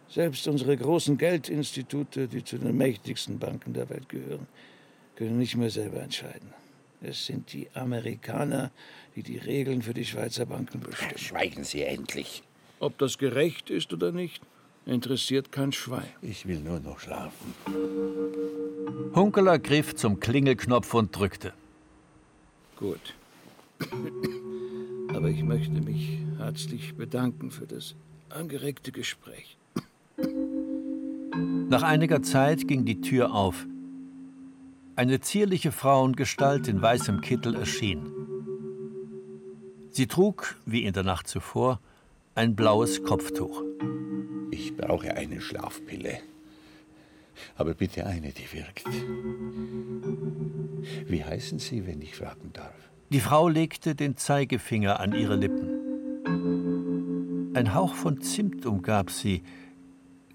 [0.08, 4.48] Selbst unsere großen Geldinstitute, die zu den mächtigsten Banken der Welt gehören,
[5.14, 6.52] können nicht mehr selber entscheiden.
[7.00, 8.72] Es sind die Amerikaner,
[9.14, 11.18] die die Regeln für die Schweizer Banken bestimmen.
[11.18, 12.42] Schweigen Sie endlich.
[12.82, 14.42] Ob das gerecht ist oder nicht,
[14.86, 16.08] interessiert kein Schwein.
[16.20, 17.54] Ich will nur noch schlafen.
[19.14, 21.52] Hunkeler griff zum Klingelknopf und drückte.
[22.76, 23.14] Gut.
[25.14, 27.94] Aber ich möchte mich herzlich bedanken für das
[28.30, 29.56] angeregte Gespräch.
[31.68, 33.64] Nach einiger Zeit ging die Tür auf.
[34.96, 38.12] Eine zierliche Frauengestalt in weißem Kittel erschien.
[39.90, 41.78] Sie trug, wie in der Nacht zuvor,
[42.34, 43.62] ein blaues Kopftuch.
[44.50, 46.18] Ich brauche eine Schlafpille.
[47.56, 48.84] Aber bitte eine, die wirkt.
[51.08, 52.74] Wie heißen Sie, wenn ich fragen darf?
[53.10, 55.82] Die Frau legte den Zeigefinger an ihre Lippen.
[57.54, 59.42] Ein Hauch von Zimt umgab sie,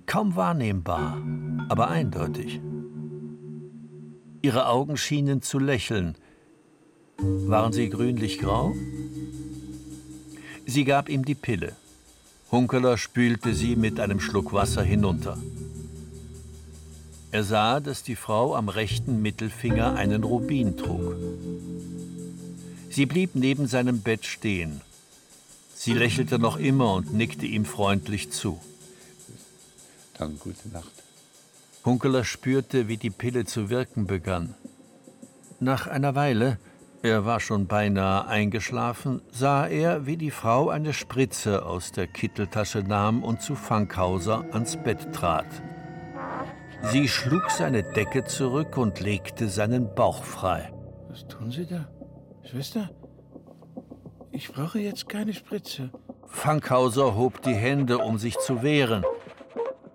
[0.05, 1.19] kaum wahrnehmbar,
[1.67, 2.61] aber eindeutig.
[4.43, 6.15] Ihre Augen schienen zu lächeln.
[7.17, 8.75] Waren sie grünlich-grau?
[10.67, 11.75] Sie gab ihm die Pille.
[12.51, 15.37] Hunkeler spülte sie mit einem Schluck Wasser hinunter.
[17.31, 21.15] Er sah, dass die Frau am rechten Mittelfinger einen Rubin trug.
[22.89, 24.81] Sie blieb neben seinem Bett stehen.
[25.75, 28.59] Sie lächelte noch immer und nickte ihm freundlich zu.
[30.17, 30.91] Dann gute Nacht.
[31.85, 34.55] Hunkeler spürte, wie die Pille zu wirken begann.
[35.59, 36.57] Nach einer Weile,
[37.03, 42.79] er war schon beinahe eingeschlafen, sah er, wie die Frau eine Spritze aus der Kitteltasche
[42.79, 45.45] nahm und zu Fankhauser ans Bett trat.
[46.83, 50.71] Sie schlug seine Decke zurück und legte seinen Bauch frei.
[51.09, 51.87] Was tun Sie da?
[52.43, 52.89] Schwester?
[54.31, 55.91] Ich brauche jetzt keine Spritze.
[56.27, 59.03] Fankhauser hob die Hände, um sich zu wehren.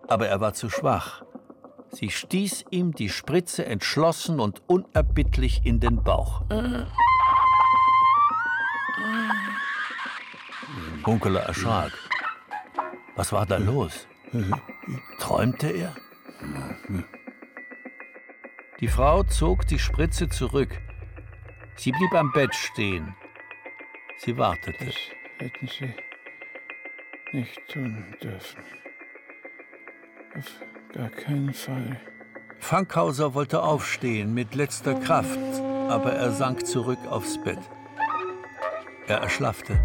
[0.08, 1.21] Aber er war zu schwach.
[1.94, 6.42] Sie stieß ihm die Spritze entschlossen und unerbittlich in den Bauch.
[11.04, 11.92] Hunkeler erschrak.
[13.14, 14.08] Was war da los?
[15.18, 15.94] Träumte er?
[18.80, 20.80] Die Frau zog die Spritze zurück.
[21.76, 23.14] Sie blieb am Bett stehen.
[24.16, 24.86] Sie wartete.
[24.86, 24.96] Das
[25.38, 25.94] hätten Sie
[27.32, 28.62] nicht tun dürfen.
[30.36, 30.60] Auf
[30.92, 32.00] gar keinen Fall.
[32.58, 35.38] Fankhauser wollte aufstehen mit letzter Kraft,
[35.88, 37.58] aber er sank zurück aufs Bett.
[39.08, 39.80] Er erschlaffte.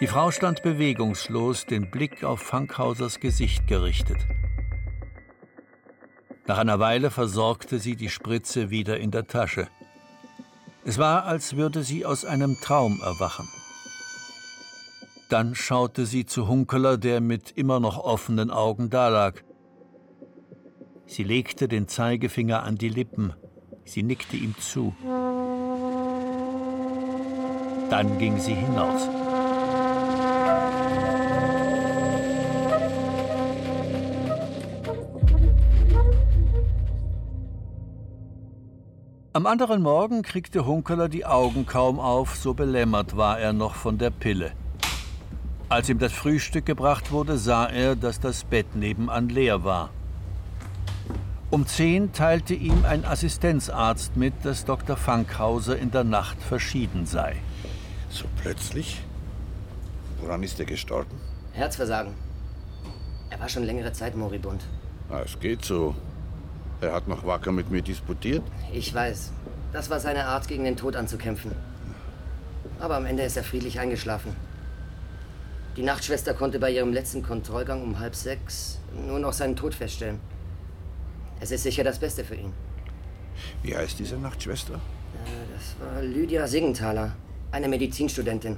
[0.00, 4.26] Die Frau stand bewegungslos, den Blick auf Fankhausers Gesicht gerichtet.
[6.46, 9.68] Nach einer Weile versorgte sie die Spritze wieder in der Tasche.
[10.84, 13.46] Es war, als würde sie aus einem Traum erwachen.
[15.30, 19.44] Dann schaute sie zu Hunkeler, der mit immer noch offenen Augen dalag.
[21.06, 23.32] Sie legte den Zeigefinger an die Lippen.
[23.84, 24.92] Sie nickte ihm zu.
[27.90, 29.08] Dann ging sie hinaus.
[39.32, 43.96] Am anderen Morgen kriegte Hunkeler die Augen kaum auf, so belämmert war er noch von
[43.96, 44.50] der Pille.
[45.70, 49.90] Als ihm das Frühstück gebracht wurde, sah er, dass das Bett nebenan leer war.
[51.48, 54.96] Um zehn teilte ihm ein Assistenzarzt mit, dass Dr.
[54.96, 57.36] Fankhauser in der Nacht verschieden sei.
[58.08, 59.00] So plötzlich?
[60.20, 61.12] Woran ist er gestorben?
[61.52, 62.14] Herzversagen.
[63.30, 64.64] Er war schon längere Zeit moribund.
[65.24, 65.94] Es geht so.
[66.80, 68.42] Er hat noch wacker mit mir disputiert.
[68.72, 69.30] Ich weiß.
[69.72, 71.52] Das war seine Art, gegen den Tod anzukämpfen.
[72.80, 74.34] Aber am Ende ist er friedlich eingeschlafen.
[75.76, 80.18] Die Nachtschwester konnte bei ihrem letzten Kontrollgang um halb sechs nur noch seinen Tod feststellen.
[81.40, 82.52] Es ist sicher das Beste für ihn.
[83.62, 84.74] Wie heißt diese Nachtschwester?
[84.74, 84.78] Äh,
[85.54, 87.14] Das war Lydia Siggenthaler,
[87.52, 88.56] eine Medizinstudentin.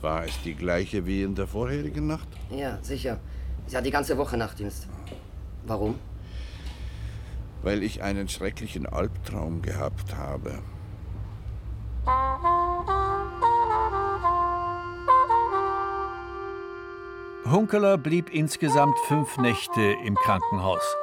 [0.00, 2.28] War es die gleiche wie in der vorherigen Nacht?
[2.50, 3.18] Ja, sicher.
[3.66, 4.86] Sie hat die ganze Woche Nachtdienst.
[5.66, 5.98] Warum?
[7.62, 10.58] Weil ich einen schrecklichen Albtraum gehabt habe.
[17.50, 20.96] Hunkeler blieb insgesamt fünf Nächte im Krankenhaus.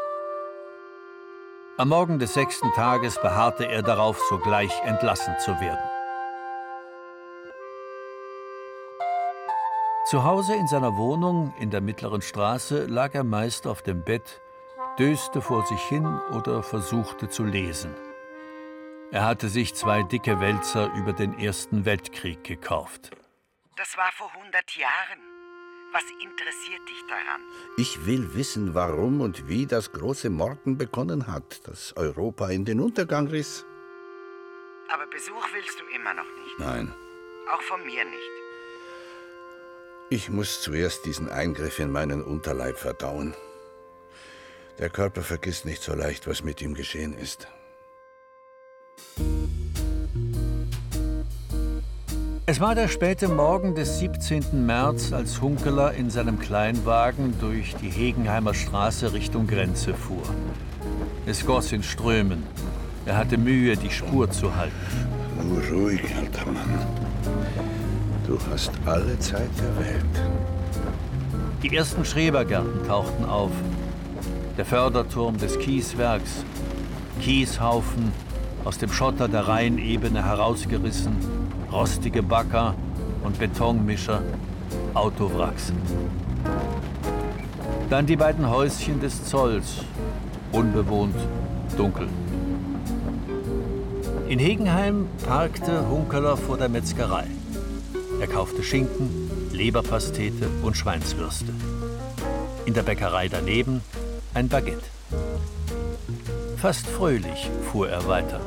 [1.77, 5.79] Am Morgen des sechsten Tages beharrte er darauf, sogleich entlassen zu werden.
[10.05, 14.41] Zu Hause in seiner Wohnung in der mittleren Straße lag er meist auf dem Bett,
[14.99, 17.95] döste vor sich hin oder versuchte zu lesen.
[19.11, 23.11] Er hatte sich zwei dicke Wälzer über den Ersten Weltkrieg gekauft.
[23.77, 25.42] Das war vor 100 Jahren.
[25.93, 27.41] Was interessiert dich daran?
[27.77, 32.79] Ich will wissen, warum und wie das große Morden begonnen hat, das Europa in den
[32.79, 33.65] Untergang riss.
[34.91, 36.59] Aber Besuch willst du immer noch nicht.
[36.59, 36.93] Nein,
[37.53, 38.31] Auch von mir nicht.
[40.09, 43.35] ich muss zuerst diesen Eingriff in meinen Unterleib verdauen.
[44.79, 47.47] Der Körper vergisst nicht so leicht, was mit ihm geschehen ist.
[52.45, 54.65] Es war der späte Morgen des 17.
[54.65, 60.23] März, als Hunkeler in seinem Kleinwagen durch die Hegenheimer Straße Richtung Grenze fuhr.
[61.25, 62.43] Es goss in Strömen.
[63.05, 64.75] Er hatte Mühe, die Spur zu halten.
[65.47, 66.85] Nur ruhig, alter Mann.
[68.27, 70.23] Du hast alle Zeit der Welt.
[71.63, 73.51] Die ersten Schrebergärten tauchten auf.
[74.57, 76.43] Der Förderturm des Kieswerks.
[77.21, 78.11] Kieshaufen,
[78.65, 81.15] aus dem Schotter der Rheinebene herausgerissen,
[81.73, 82.75] rostige Bagger
[83.23, 84.21] und Betonmischer,
[84.93, 85.73] Autowracks.
[87.89, 89.77] Dann die beiden Häuschen des Zolls,
[90.51, 91.15] unbewohnt,
[91.75, 92.07] dunkel.
[94.29, 97.25] In Hegenheim parkte Hunkeler vor der Metzgerei.
[98.21, 101.53] Er kaufte Schinken, Leberpastete und Schweinswürste.
[102.65, 103.81] In der Bäckerei daneben
[104.33, 104.85] ein Baguette.
[106.57, 108.39] Fast fröhlich fuhr er weiter.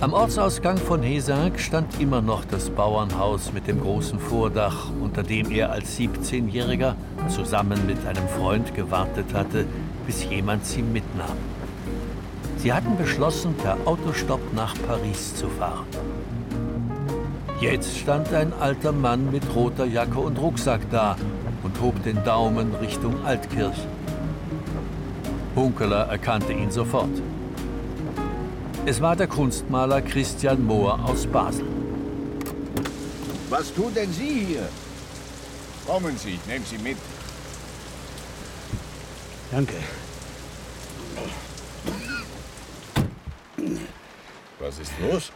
[0.00, 5.50] Am Ortsausgang von Hesank stand immer noch das Bauernhaus mit dem großen Vordach, unter dem
[5.50, 6.94] er als 17-Jähriger
[7.28, 9.66] zusammen mit einem Freund gewartet hatte,
[10.06, 11.36] bis jemand sie mitnahm.
[12.56, 15.84] Sie hatten beschlossen, per Autostopp nach Paris zu fahren.
[17.60, 21.14] Jetzt stand ein alter Mann mit roter Jacke und Rucksack da
[21.62, 23.86] und hob den Daumen Richtung Altkirch.
[25.54, 27.10] Hunkeler erkannte ihn sofort.
[28.86, 31.66] Es war der Kunstmaler Christian Mohr aus Basel.
[33.50, 34.68] Was tun denn Sie hier?
[35.86, 36.96] Kommen Sie, ich nehme Sie mit.
[39.50, 39.74] Danke.
[44.58, 45.32] Was ist los?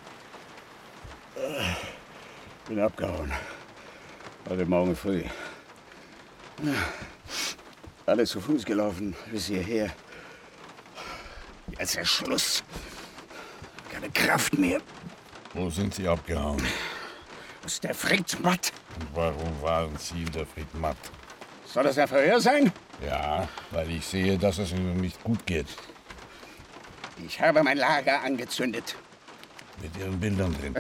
[2.67, 3.31] Bin abgehauen.
[4.49, 5.23] Heute Morgen früh.
[8.07, 9.91] Alles zu Fuß gelaufen bis hierher.
[11.79, 12.65] Jetzt ist Schluss.
[13.95, 14.81] Keine Kraft mehr.
[15.53, 16.61] Wo sind Sie abgehauen?
[17.65, 18.73] Ist der Fritz matt?
[18.99, 20.97] Und warum waren Sie in der Fried matt?
[21.65, 22.73] Soll das ein Verhör sein?
[23.07, 25.69] Ja, weil ich sehe, dass es Ihnen nicht gut geht.
[27.25, 28.97] Ich habe mein Lager angezündet.
[29.81, 30.75] Mit Ihren Bildern drin.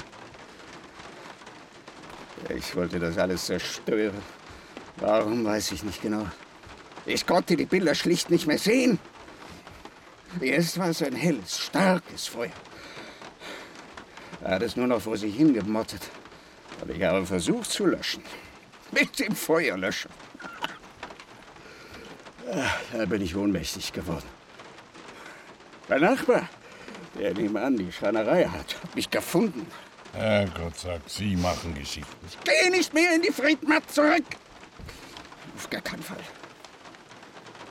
[2.57, 4.21] Ich wollte das alles zerstören.
[4.97, 6.27] Warum, weiß ich nicht genau.
[7.07, 8.99] Ich konnte die Bilder schlicht nicht mehr sehen.
[10.41, 12.51] Erst war es ein helles, starkes Feuer.
[14.45, 16.03] Er hat es nur noch vor sich hingemottet.
[16.81, 18.23] Aber ich habe versucht zu löschen.
[18.93, 20.11] Mit dem Feuerlöscher.
[22.93, 24.29] Da bin ich ohnmächtig geworden.
[25.89, 26.49] Mein Nachbar,
[27.19, 29.67] der nebenan die Schreinerei hat, hat mich gefunden.
[30.13, 32.27] Herrgott sagt, Sie machen Geschichten.
[32.29, 34.25] Ich gehe nicht mehr in die Friedmatt zurück.
[35.57, 36.21] Auf gar keinen Fall.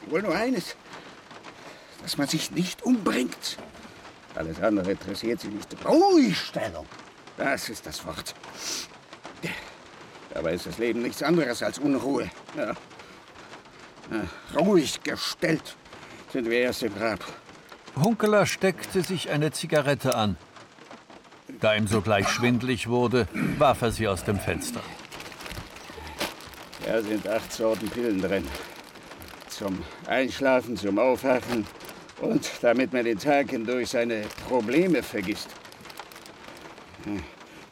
[0.07, 0.75] Will nur eines,
[2.01, 3.57] dass man sich nicht umbringt.
[4.35, 5.75] Alles andere interessiert sie nicht.
[5.85, 6.85] Ruhigstellung,
[7.37, 8.33] das ist das Wort.
[10.33, 12.29] Dabei ist das Leben nichts anderes als Unruhe.
[12.57, 12.73] Ja.
[14.11, 15.75] Ja, ruhig gestellt
[16.31, 17.19] sind wir erst im Grab.
[17.95, 20.35] Hunkeler steckte sich eine Zigarette an.
[21.61, 23.27] Da ihm sogleich schwindlig wurde,
[23.59, 24.81] warf er sie aus dem Fenster.
[26.85, 28.47] Da sind acht Sorten Pillen drin.
[29.47, 31.67] Zum Einschlafen, zum Aufwachen
[32.23, 35.49] und damit man den Tag hindurch seine Probleme vergisst.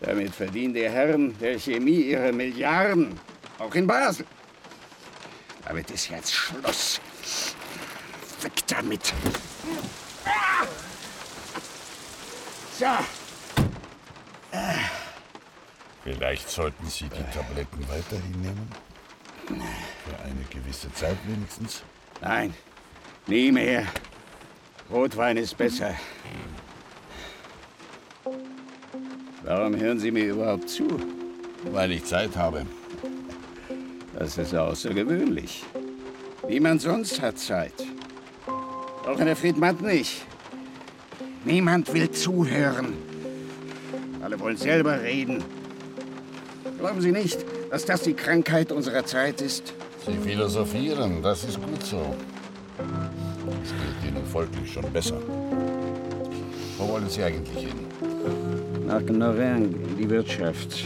[0.02, 3.20] Damit verdienen die Herren der Chemie ihre Milliarden.
[3.60, 4.26] Auch in Basel.
[5.66, 7.00] Damit ist jetzt Schluss.
[8.42, 9.14] Weg damit.
[12.78, 12.88] So.
[16.04, 18.72] Vielleicht sollten Sie die Tabletten weiterhin nehmen?
[19.48, 21.84] Für eine gewisse Zeit wenigstens?
[22.22, 22.54] Nein,
[23.28, 23.86] nie mehr.
[24.92, 25.96] Rotwein ist besser.
[29.44, 30.88] Warum hören Sie mir überhaupt zu?
[31.72, 32.66] Weil ich Zeit habe.
[34.18, 35.64] Das ist außergewöhnlich.
[36.48, 37.74] Niemand sonst hat Zeit.
[38.48, 40.24] Auch in der Friedmatt nicht.
[41.46, 42.94] Niemand will zuhören.
[44.22, 45.44] Alle wollen selber reden.
[46.78, 49.74] Glauben Sie nicht, dass das die Krankheit unserer Zeit ist?
[50.06, 52.16] Sie philosophieren, das ist gut so.
[54.14, 55.18] Ihnen folglich schon besser.
[56.78, 57.88] Wo wollen Sie eigentlich hin?
[58.86, 60.86] Nach Noreng in die Wirtschaft.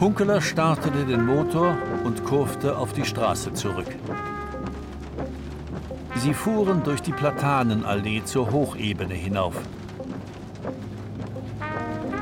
[0.00, 3.86] Hunkeler startete den Motor und kurfte auf die Straße zurück.
[6.16, 9.54] Sie fuhren durch die Platanenallee zur Hochebene hinauf.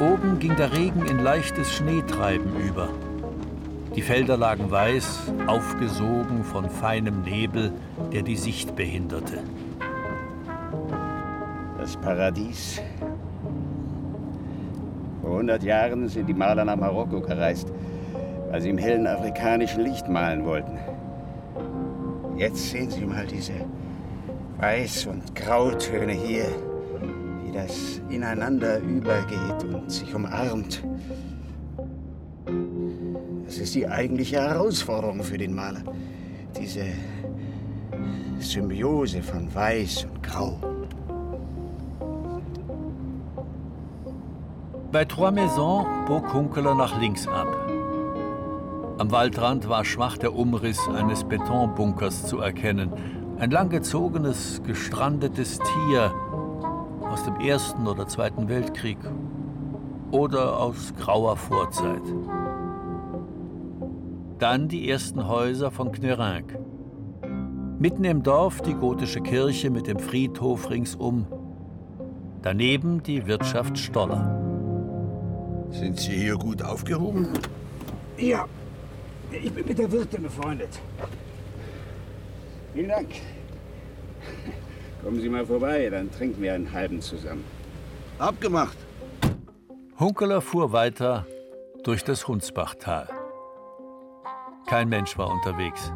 [0.01, 2.89] Oben ging der Regen in leichtes Schneetreiben über.
[3.95, 7.73] Die Felder lagen weiß, aufgesogen von feinem Nebel,
[8.11, 9.41] der die Sicht behinderte.
[11.79, 12.81] Das Paradies.
[15.21, 17.71] Vor 100 Jahren sind die Maler nach Marokko gereist,
[18.51, 20.79] weil sie im hellen afrikanischen Licht malen wollten.
[22.39, 23.53] Jetzt sehen Sie mal diese
[24.59, 26.47] Weiß- und Grautöne hier,
[27.45, 30.83] wie das ineinander übergeht und sich umarmt.
[33.73, 35.83] Ist die eigentliche Herausforderung für den Maler.
[36.61, 36.85] Diese
[38.39, 40.59] Symbiose von Weiß und Grau.
[44.93, 47.49] Bei Trois Maisons bog Hunkeler nach links ab.
[48.99, 52.93] Am Waldrand war schwach der Umriss eines Betonbunkers zu erkennen.
[53.39, 56.13] Ein langgezogenes, gestrandetes Tier
[57.11, 58.99] aus dem Ersten oder Zweiten Weltkrieg
[60.11, 62.03] oder aus grauer Vorzeit.
[64.43, 66.59] Dann die ersten Häuser von Knerenc.
[67.79, 71.29] Mitten im Dorf die gotische Kirche mit dem Friedhof ringsum.
[72.43, 74.37] Daneben die Wirtschaft Stoller.
[75.71, 77.29] Sind Sie hier gut aufgehoben?
[78.19, 78.47] Ja,
[79.31, 80.81] ich bin mit der Wirtin befreundet.
[82.75, 83.11] Vielen Dank.
[85.05, 87.45] Kommen Sie mal vorbei, dann trinken wir einen halben zusammen.
[88.19, 88.77] Abgemacht.
[90.01, 91.29] Hunkeler fuhr weiter
[91.85, 93.22] durch das Hunsbachtal.
[94.73, 95.93] Kein Mensch war unterwegs.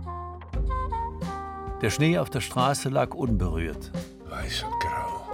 [1.80, 3.90] Der Schnee auf der Straße lag unberührt.
[4.28, 5.24] Weiß und grau.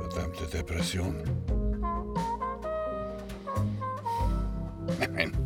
[0.00, 1.22] Verdammte Depression.
[4.98, 5.36] Nein,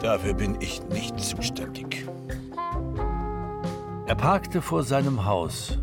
[0.00, 2.04] dafür bin ich nicht zuständig.
[4.08, 5.78] Er parkte vor seinem Haus.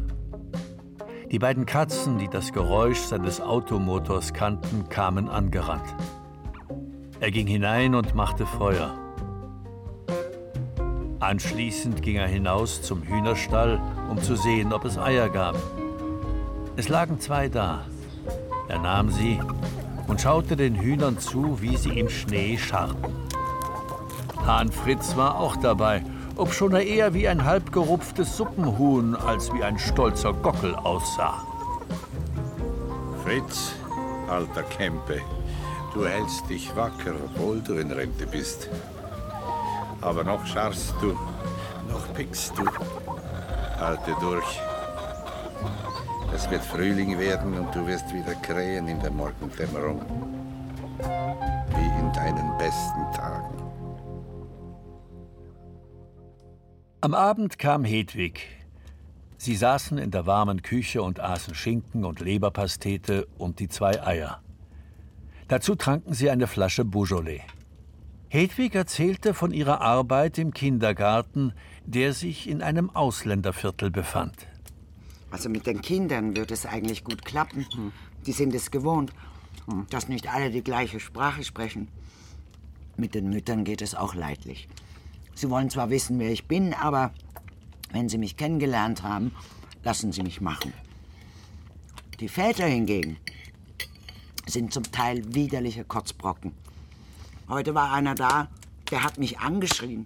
[1.31, 5.95] Die beiden Katzen, die das Geräusch seines Automotors kannten, kamen angerannt.
[7.21, 8.97] Er ging hinein und machte Feuer.
[11.19, 15.55] Anschließend ging er hinaus zum Hühnerstall, um zu sehen, ob es Eier gab.
[16.77, 17.85] Es lagen zwei da.
[18.69, 19.37] Er nahm sie
[20.07, 23.13] und schaute den Hühnern zu, wie sie im Schnee scharrten.
[24.45, 26.03] Hahn Fritz war auch dabei,
[26.37, 31.45] obschon er eher wie ein halbgerupftes Suppenhuhn als wie ein stolzer Gockel aussah.
[33.25, 33.73] Fritz,
[34.29, 35.21] alter Kempe,
[35.93, 38.69] du hältst dich wacker, obwohl du in Rente bist.
[40.01, 41.17] Aber noch scharrst du,
[41.89, 42.65] noch pickst du.
[43.79, 44.59] Halte durch.
[46.33, 50.01] Es wird Frühling werden und du wirst wieder krähen in der Morgendämmerung.
[50.99, 53.55] Wie in deinen besten Tagen.
[57.01, 58.41] Am Abend kam Hedwig.
[59.37, 64.41] Sie saßen in der warmen Küche und aßen Schinken und Leberpastete und die zwei Eier.
[65.49, 67.41] Dazu tranken sie eine Flasche Beaujolais.
[68.29, 71.53] Hedwig erzählte von ihrer Arbeit im Kindergarten,
[71.85, 74.45] der sich in einem Ausländerviertel befand.
[75.31, 77.65] Also mit den Kindern wird es eigentlich gut klappen.
[78.27, 79.11] Die sind es gewohnt,
[79.89, 81.87] dass nicht alle die gleiche Sprache sprechen.
[82.95, 84.67] Mit den Müttern geht es auch leidlich.
[85.33, 87.11] Sie wollen zwar wissen, wer ich bin, aber
[87.91, 89.31] wenn sie mich kennengelernt haben,
[89.83, 90.73] lassen sie mich machen.
[92.19, 93.17] Die Väter hingegen
[94.49, 96.53] sind zum Teil widerliche Kotzbrocken.
[97.47, 98.49] Heute war einer da,
[98.91, 100.05] der hat mich angeschrien.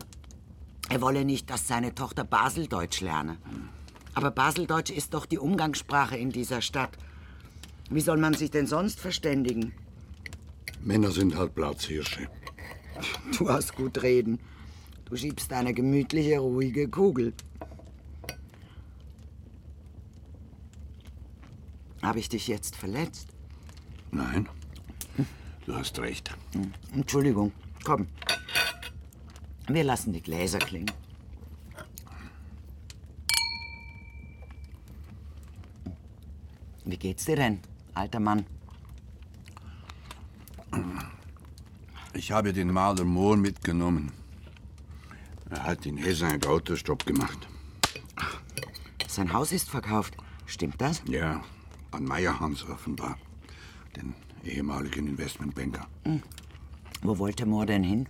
[0.90, 3.38] Er wolle nicht, dass seine Tochter Baseldeutsch lerne.
[4.14, 6.98] Aber Baseldeutsch ist doch die Umgangssprache in dieser Stadt.
[7.90, 9.74] Wie soll man sich denn sonst verständigen?
[10.82, 12.28] Männer sind halt Platzhirsche.
[13.38, 14.40] Du hast gut reden.
[15.06, 17.34] Du schiebst eine gemütliche, ruhige Kugel.
[22.02, 23.33] Habe ich dich jetzt verletzt?
[24.14, 24.48] Nein,
[25.66, 26.30] du hast recht.
[26.94, 27.52] Entschuldigung.
[27.84, 28.08] Komm.
[29.68, 30.92] Wir lassen die Gläser klingen.
[36.86, 37.60] Wie geht's dir denn,
[37.96, 38.46] alter Mann?
[42.14, 44.12] Ich habe den Maler Mohr mitgenommen.
[45.50, 47.48] Er hat in Hesse einen Autostopp gemacht.
[49.08, 50.16] Sein Haus ist verkauft.
[50.46, 51.02] Stimmt das?
[51.08, 51.44] Ja,
[51.92, 53.18] an Meyerhans offenbar.
[53.96, 54.14] Den
[54.44, 55.88] ehemaligen Investmentbanker.
[57.02, 58.08] Wo wollte Mohr denn hin?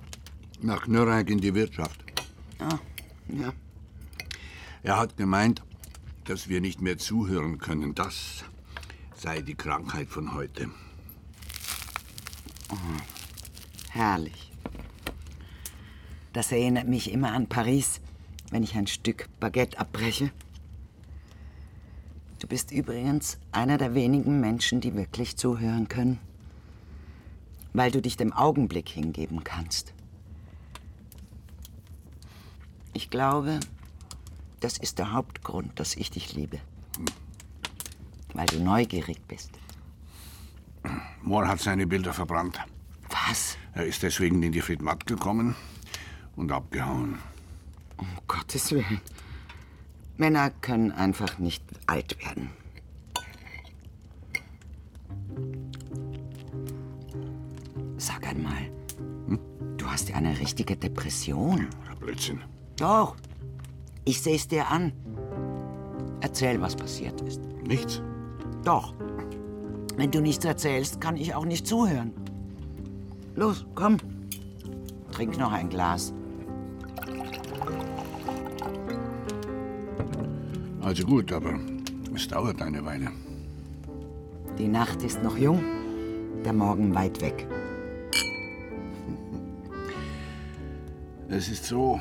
[0.62, 2.04] Nach Nürnberg in die Wirtschaft.
[2.60, 2.80] Ah,
[3.28, 3.54] ja.
[4.84, 5.62] Er hat gemeint,
[6.26, 7.96] dass wir nicht mehr zuhören können.
[7.96, 8.46] Das
[9.16, 10.70] sei die Krankheit von heute.
[13.90, 14.52] Herrlich.
[16.34, 18.02] Das erinnert mich immer an Paris,
[18.50, 20.32] wenn ich ein Stück Baguette abbreche.
[22.54, 26.20] Du bist übrigens einer der wenigen Menschen, die wirklich zuhören können.
[27.74, 29.92] Weil du dich dem Augenblick hingeben kannst.
[32.94, 33.60] Ich glaube,
[34.60, 36.60] das ist der Hauptgrund, dass ich dich liebe.
[38.36, 39.50] Weil du neugierig bist.
[41.24, 42.60] Mohr hat seine Bilder verbrannt.
[43.10, 43.58] Was?
[43.74, 45.56] Er ist deswegen in die Friedmatt gekommen
[46.36, 47.18] und abgehauen.
[47.98, 49.02] Um Gottes Willen.
[50.24, 52.50] Männer können einfach nicht alt werden.
[57.98, 58.72] Sag einmal,
[59.28, 59.38] hm?
[59.76, 61.68] du hast ja eine richtige Depression.
[62.00, 62.40] Blödsinn.
[62.78, 63.18] Doch,
[64.06, 64.94] ich seh's dir an.
[66.22, 67.42] Erzähl, was passiert ist.
[67.68, 68.02] Nichts.
[68.64, 68.94] Doch.
[69.98, 72.14] Wenn du nichts erzählst, kann ich auch nicht zuhören.
[73.36, 73.98] Los, komm.
[75.12, 76.14] Trink noch ein Glas.
[80.84, 81.58] Also gut, aber
[82.14, 83.10] es dauert eine Weile.
[84.58, 85.64] Die Nacht ist noch jung,
[86.44, 87.48] der Morgen weit weg.
[91.30, 92.00] Es ist so,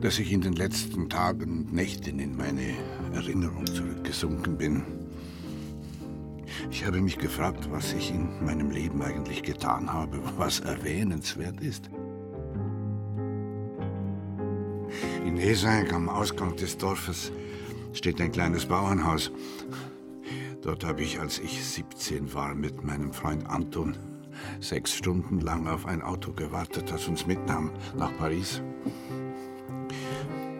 [0.00, 2.74] dass ich in den letzten Tagen und Nächten in meine
[3.12, 4.82] Erinnerung zurückgesunken bin.
[6.70, 11.90] Ich habe mich gefragt, was ich in meinem Leben eigentlich getan habe, was erwähnenswert ist.
[15.46, 17.30] In Esaig am Ausgang des Dorfes
[17.92, 19.30] steht ein kleines Bauernhaus.
[20.60, 23.96] Dort habe ich, als ich 17 war, mit meinem Freund Anton
[24.58, 28.60] sechs Stunden lang auf ein Auto gewartet, das uns mitnahm nach Paris.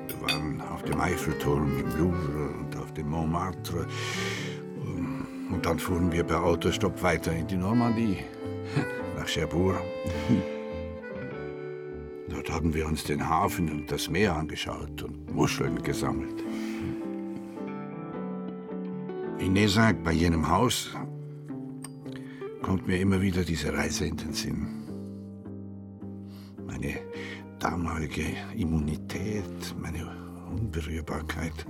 [0.07, 3.89] Wir waren auf dem Eiffelturm im Louvre und auf dem Montmartre.
[5.51, 8.19] Und dann fuhren wir per Autostopp weiter in die Normandie,
[9.17, 9.83] nach Cherbourg.
[12.47, 16.45] Dort haben wir uns den Hafen und das Meer angeschaut und Muscheln gesammelt.
[19.39, 20.91] In Nesac, bei jenem Haus,
[22.63, 24.69] kommt mir immer wieder diese Reise in den Sinn.
[26.67, 26.95] Meine
[27.59, 28.25] damalige
[28.57, 30.07] Immunität, meine
[30.49, 31.67] Unberührbarkeit.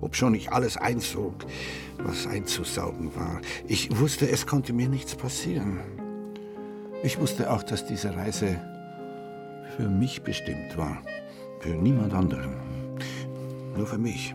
[0.00, 1.44] Obschon ich alles einsog,
[1.98, 3.40] was einzusaugen war.
[3.66, 5.80] Ich wusste, es konnte mir nichts passieren.
[7.02, 8.69] Ich wusste auch, dass diese Reise
[9.80, 11.02] für mich bestimmt war.
[11.60, 12.52] Für niemand anderen.
[13.74, 14.34] Nur für mich.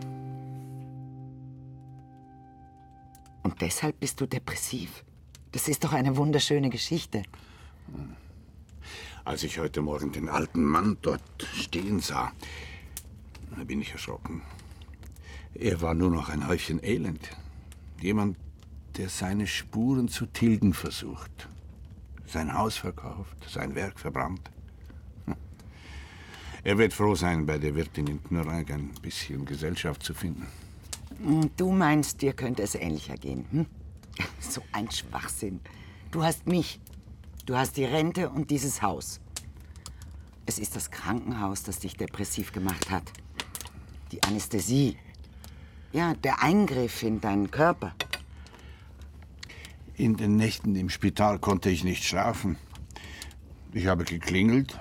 [3.44, 5.04] Und deshalb bist du depressiv.
[5.52, 7.22] Das ist doch eine wunderschöne Geschichte.
[9.24, 11.22] Als ich heute Morgen den alten Mann dort
[11.54, 12.32] stehen sah,
[13.56, 14.42] da bin ich erschrocken.
[15.54, 17.30] Er war nur noch ein Häufchen Elend.
[18.00, 18.36] Jemand,
[18.96, 21.48] der seine Spuren zu tilgen versucht.
[22.26, 24.50] Sein Haus verkauft, sein Werk verbrannt.
[26.66, 30.48] Er wird froh sein, bei der Wirtin in Knurreig ein bisschen Gesellschaft zu finden.
[31.56, 33.66] Du meinst, dir könnte es ähnlicher gehen, hm?
[34.40, 35.60] So ein Schwachsinn.
[36.10, 36.80] Du hast mich.
[37.46, 39.20] Du hast die Rente und dieses Haus.
[40.44, 43.12] Es ist das Krankenhaus, das dich depressiv gemacht hat.
[44.10, 44.96] Die Anästhesie.
[45.92, 47.94] Ja, der Eingriff in deinen Körper.
[49.94, 52.56] In den Nächten im Spital konnte ich nicht schlafen.
[53.72, 54.76] Ich habe geklingelt.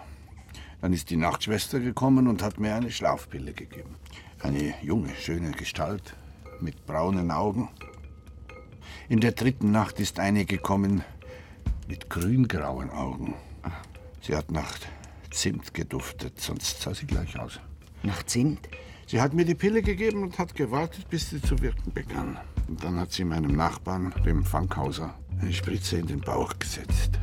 [0.86, 3.96] Dann ist die Nachtschwester gekommen und hat mir eine Schlafpille gegeben.
[4.40, 6.16] Eine junge, schöne Gestalt
[6.60, 7.70] mit braunen Augen.
[9.10, 11.04] In der dritten Nacht ist eine gekommen
[11.88, 13.34] mit grüngrauen Augen.
[14.22, 14.78] Sie hat nach
[15.32, 17.60] Zimt geduftet, sonst sah sie gleich aus.
[18.04, 18.70] Nach Zimt?
[19.08, 22.38] Sie hat mir die Pille gegeben und hat gewartet, bis sie zu wirken begann.
[22.68, 27.18] Und dann hat sie meinem Nachbarn, dem Fankhauser, eine Spritze in den Bauch gesetzt.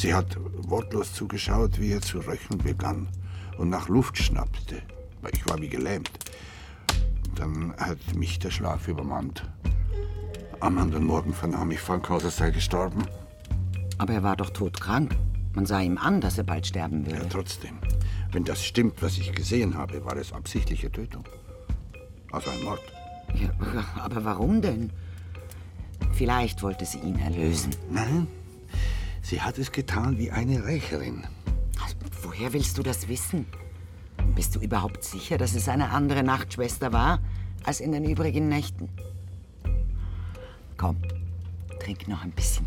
[0.00, 3.06] Sie hat wortlos zugeschaut, wie er zu röcheln begann
[3.58, 4.80] und nach Luft schnappte.
[5.30, 6.10] Ich war wie gelähmt.
[7.34, 9.46] Dann hat mich der Schlaf übermannt.
[10.60, 13.02] Am anderen Morgen vernahm ich, Fankhauser sei gestorben.
[13.98, 15.14] Aber er war doch todkrank.
[15.52, 17.18] Man sah ihm an, dass er bald sterben würde.
[17.18, 17.76] Ja, trotzdem.
[18.32, 21.24] Wenn das stimmt, was ich gesehen habe, war es absichtliche Tötung.
[22.32, 22.80] Also ein Mord.
[23.34, 23.50] Ja,
[24.02, 24.94] aber warum denn?
[26.12, 27.76] Vielleicht wollte sie ihn erlösen.
[27.90, 28.26] Nein,
[29.22, 31.24] sie hat es getan wie eine Rächerin.
[32.22, 33.46] Woher willst du das wissen?
[34.34, 37.20] Bist du überhaupt sicher, dass es eine andere Nachtschwester war
[37.64, 38.88] als in den übrigen Nächten?
[40.76, 40.96] Komm,
[41.80, 42.66] trink noch ein bisschen.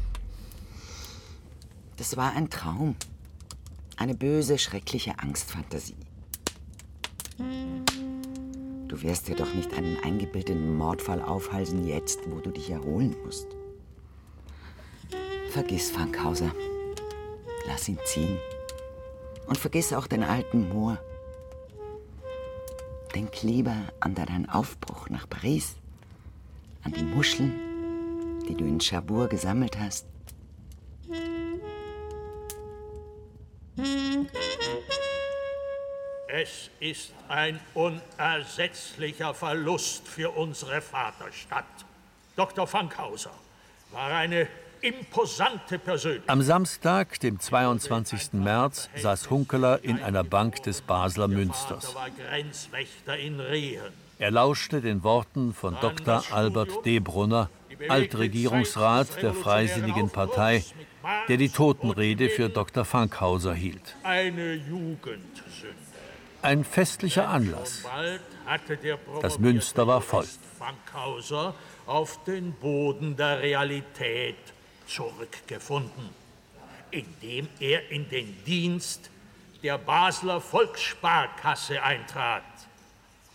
[1.97, 2.95] Das war ein Traum.
[3.97, 5.95] Eine böse, schreckliche Angstfantasie.
[8.87, 13.47] Du wirst dir doch nicht einen eingebildeten Mordfall aufhalsen jetzt, wo du dich erholen musst.
[15.53, 16.51] Vergiss Fankhauser.
[17.67, 18.39] Lass ihn ziehen.
[19.45, 20.97] Und vergiss auch den alten Moor.
[23.13, 25.75] Denk lieber an deinen Aufbruch nach Paris,
[26.81, 30.07] an die Muscheln, die du in Cherbourg gesammelt hast.
[36.29, 41.85] Es ist ein unersetzlicher Verlust für unsere Vaterstadt.
[42.35, 42.65] Dr.
[42.65, 43.35] Fankhauser
[43.91, 44.47] war eine
[44.83, 46.29] imposante Persönlichkeit.
[46.29, 48.33] Am Samstag, dem 22.
[48.33, 51.95] März, saß Hunkeler in einer Bank des Basler Münsters.
[54.19, 56.23] Er lauschte den Worten von Dr.
[56.31, 56.99] Albert D.
[56.99, 57.49] Brunner,
[57.87, 60.63] Altregierungsrat der Freisinnigen Partei,
[61.27, 62.85] der die Totenrede für Dr.
[62.85, 63.95] Fankhauser hielt.
[64.03, 65.75] Eine Jugendsünde.
[66.41, 67.85] Ein festlicher Anlass.
[69.21, 70.27] Das Münster war voll.
[70.59, 71.55] Fankhauser
[71.85, 74.52] auf den Boden der Realität
[74.87, 76.09] zurückgefunden,
[76.91, 79.09] indem er in den Dienst
[79.61, 82.43] der Basler Volkssparkasse eintrat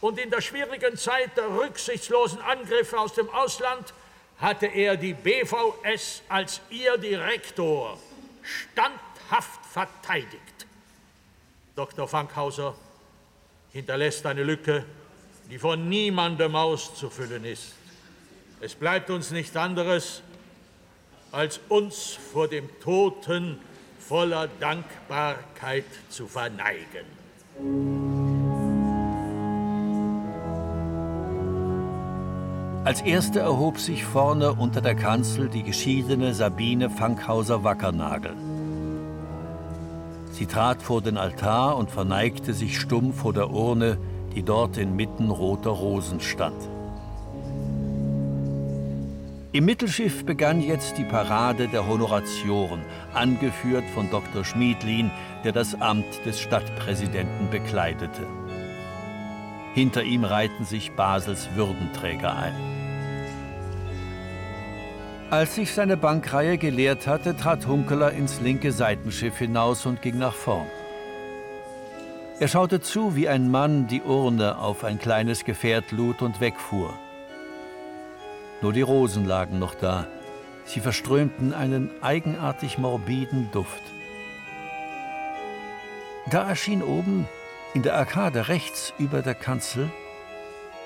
[0.00, 3.92] und in der schwierigen Zeit der rücksichtslosen Angriffe aus dem Ausland
[4.38, 7.98] hatte er die BVS als ihr Direktor
[8.42, 10.66] standhaft verteidigt.
[11.74, 12.06] Dr.
[12.06, 12.74] Fankhauser
[13.72, 14.84] hinterlässt eine Lücke,
[15.50, 17.74] die von niemandem auszufüllen ist.
[18.60, 20.22] Es bleibt uns nicht anderes,
[21.32, 23.58] als uns vor dem Toten
[23.98, 27.06] voller Dankbarkeit zu verneigen.
[32.84, 38.34] Als erste erhob sich vorne unter der Kanzel die geschiedene Sabine Fankhauser-Wackernagel.
[40.32, 43.98] Sie trat vor den Altar und verneigte sich stumm vor der Urne,
[44.34, 46.56] die dort inmitten roter Rosen stand.
[49.50, 52.82] Im Mittelschiff begann jetzt die Parade der Honoratioren,
[53.14, 54.44] angeführt von Dr.
[54.44, 55.10] Schmiedlin,
[55.42, 58.26] der das Amt des Stadtpräsidenten bekleidete.
[59.72, 62.54] Hinter ihm reihten sich Basels Würdenträger ein.
[65.30, 70.34] Als sich seine Bankreihe geleert hatte, trat Hunkeler ins linke Seitenschiff hinaus und ging nach
[70.34, 70.66] vorn.
[72.38, 76.92] Er schaute zu, wie ein Mann die Urne auf ein kleines Gefährt lud und wegfuhr.
[78.60, 80.06] Nur die Rosen lagen noch da.
[80.64, 83.82] Sie verströmten einen eigenartig morbiden Duft.
[86.30, 87.26] Da erschien oben
[87.74, 89.88] in der Arkade rechts über der Kanzel,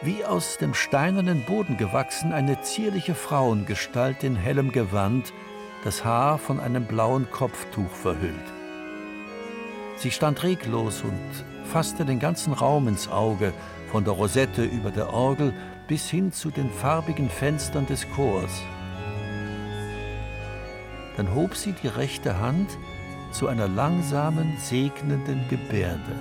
[0.02, 5.32] wie aus dem steinernen Boden gewachsen, eine zierliche Frauengestalt in hellem Gewand,
[5.84, 8.34] das Haar von einem blauen Kopftuch verhüllt.
[9.96, 13.52] Sie stand reglos und fasste den ganzen Raum ins Auge,
[13.90, 15.52] von der Rosette über der Orgel
[15.93, 18.62] bis hin zu den farbigen Fenstern des Chors.
[21.18, 22.78] Dann hob sie die rechte Hand
[23.30, 26.16] zu einer langsamen, segnenden Gebärde.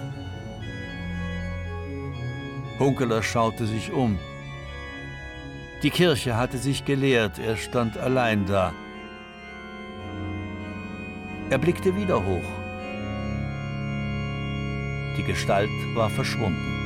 [2.80, 4.20] Hunkeler schaute sich um.
[5.84, 8.74] Die Kirche hatte sich geleert, er stand allein da.
[11.50, 12.52] Er blickte wieder hoch.
[15.18, 16.81] Die Gestalt war verschwunden.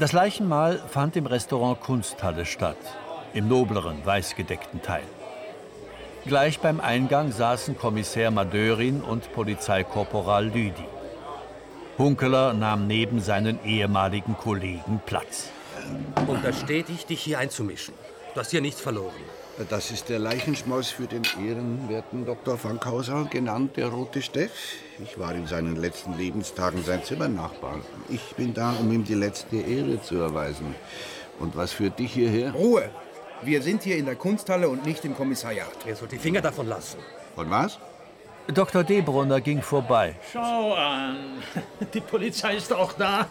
[0.00, 2.78] Das Leichenmahl fand im Restaurant Kunsthalle statt,
[3.34, 5.02] im nobleren, weißgedeckten Teil.
[6.24, 10.86] Gleich beim Eingang saßen Kommissär Madörin und Polizeikorporal Lüdi.
[11.98, 15.50] Hunkeler nahm neben seinen ehemaligen Kollegen Platz.
[16.26, 17.92] Untersteht dich, dich hier einzumischen.
[18.32, 19.12] Du hast hier nichts verloren.
[19.68, 22.56] Das ist der Leichenschmaus für den ehrenwerten Dr.
[22.56, 24.52] Fankhauser, genannt der Rote Steff.
[25.02, 27.80] Ich war in seinen letzten Lebenstagen sein Zimmernachbar.
[28.08, 30.74] Ich bin da, um ihm die letzte Ehre zu erweisen.
[31.38, 32.52] Und was führt dich hierher?
[32.52, 32.90] Ruhe!
[33.42, 35.72] Wir sind hier in der Kunsthalle und nicht im Kommissariat.
[35.86, 36.98] Er soll die Finger davon lassen.
[37.34, 37.78] Von was?
[38.48, 38.84] Dr.
[38.84, 40.16] Debrunner ging vorbei.
[40.32, 41.42] Schau an,
[41.94, 43.26] die Polizei ist auch da.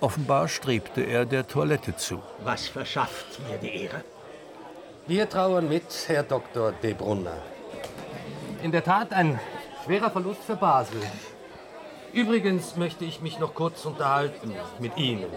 [0.00, 2.20] Offenbar strebte er der Toilette zu.
[2.42, 4.02] Was verschafft mir die Ehre?
[5.06, 6.72] Wir trauern mit, Herr Dr.
[6.72, 7.38] De Brunner.
[8.62, 9.38] In der Tat ein
[9.86, 11.00] schwerer Verlust für Basel.
[12.12, 15.30] Übrigens möchte ich mich noch kurz unterhalten mit Ihnen.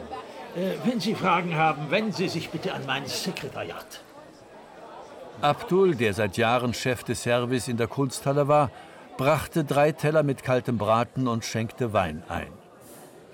[0.55, 4.01] Äh, wenn Sie Fragen haben, wenden Sie sich bitte an mein Sekretariat.
[5.41, 8.71] Abdul, der seit Jahren Chef des Service in der Kunsthalle war,
[9.17, 12.51] brachte drei Teller mit kaltem Braten und schenkte Wein ein.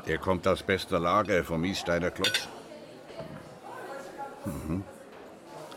[0.07, 2.47] Der kommt aus bester Lage vom Isteiner Klotz.
[4.45, 4.83] Mhm.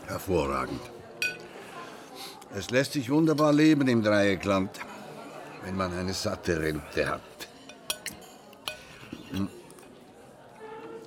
[0.07, 0.81] Hervorragend.
[2.53, 4.71] Es lässt sich wunderbar leben im Dreieckland,
[5.63, 7.21] wenn man eine satte Rente hat.
[9.31, 9.47] Hm.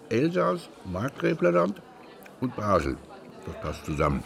[0.09, 1.81] Elsass, Markgräflerland
[2.41, 2.97] und Basel,
[3.47, 4.23] das passt zusammen.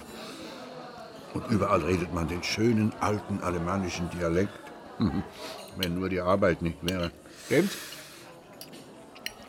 [1.35, 4.59] Und überall redet man den schönen alten alemannischen Dialekt.
[5.77, 7.11] Wenn nur die Arbeit nicht wäre.
[7.45, 7.77] Stimmt's?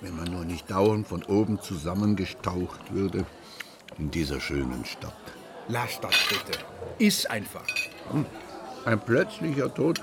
[0.02, 3.26] Wenn man nur nicht dauernd von oben zusammengestaucht würde
[3.98, 5.14] in dieser schönen Stadt.
[5.70, 6.60] Lass das bitte.
[7.00, 7.66] Iss einfach.
[8.12, 8.26] Hm.
[8.86, 10.02] Ein plötzlicher Tod.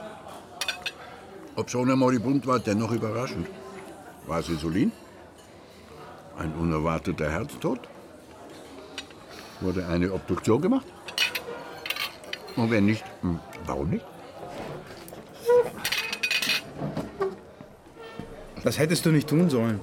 [1.57, 3.47] Ob schon er moribund war, dennoch überraschend.
[4.27, 4.91] War es Insulin?
[6.37, 7.81] Ein unerwarteter Herztod?
[9.61, 10.87] Wurde eine Obduktion gemacht?
[12.57, 14.05] Und wenn nicht, hm, warum nicht?
[18.65, 19.81] Das hättest du nicht tun sollen.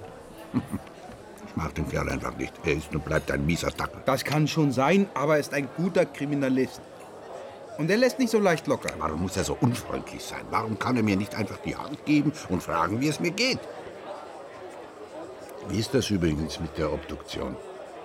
[1.47, 2.53] Ich mag den Kerl einfach nicht.
[2.63, 4.01] Er ist und bleibt ein mieser Dackel.
[4.05, 6.79] Das kann schon sein, aber er ist ein guter Kriminalist.
[7.77, 8.93] Und er lässt nicht so leicht locker.
[8.99, 10.45] Warum muss er so unfreundlich sein?
[10.49, 13.59] Warum kann er mir nicht einfach die Hand geben und fragen, wie es mir geht?
[15.69, 17.55] Wie ist das übrigens mit der Obduktion?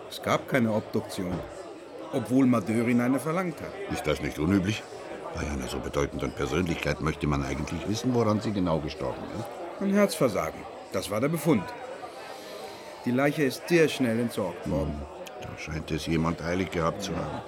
[0.08, 1.38] Es gab keine Obduktion.
[2.12, 3.72] Obwohl Madörin eine verlangt hat.
[3.92, 4.82] Ist das nicht unüblich?
[5.34, 9.82] Bei einer so bedeutenden Persönlichkeit möchte man eigentlich wissen, woran sie genau gestorben ist.
[9.82, 10.60] Ein Herzversagen.
[10.92, 11.64] Das war der Befund.
[13.04, 15.00] Die Leiche ist sehr schnell entsorgt worden.
[15.42, 17.42] Da scheint es jemand eilig gehabt zu haben.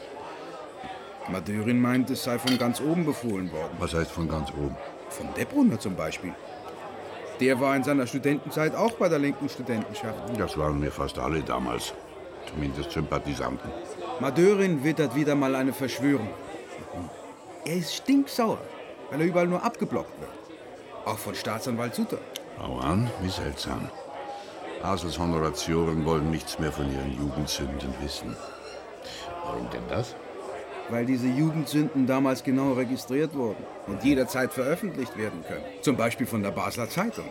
[1.31, 3.77] Madörin meint, es sei von ganz oben befohlen worden.
[3.79, 4.77] Was heißt von ganz oben?
[5.11, 6.35] Von Debrunner zum Beispiel.
[7.41, 10.19] Der war in seiner Studentenzeit auch bei der linken Studentenschaft.
[10.39, 11.93] Das waren wir fast alle damals.
[12.49, 13.71] Zumindest Sympathisanten.
[14.21, 16.31] Madörin wittert wieder mal eine Verschwörung.
[17.65, 18.59] Er ist stinksauer,
[19.11, 20.31] weil er überall nur abgeblockt wird.
[21.05, 22.19] Auch von Staatsanwalt Sutter.
[22.59, 23.89] Hau an, wie seltsam.
[24.83, 28.37] Hasels Honoratioren wollen nichts mehr von ihren Jugendsünden wissen.
[29.45, 30.15] Warum denn das?
[30.91, 35.65] Weil diese Jugendsünden damals genau registriert wurden und jederzeit veröffentlicht werden können.
[35.83, 37.27] Zum Beispiel von der Basler Zeitung,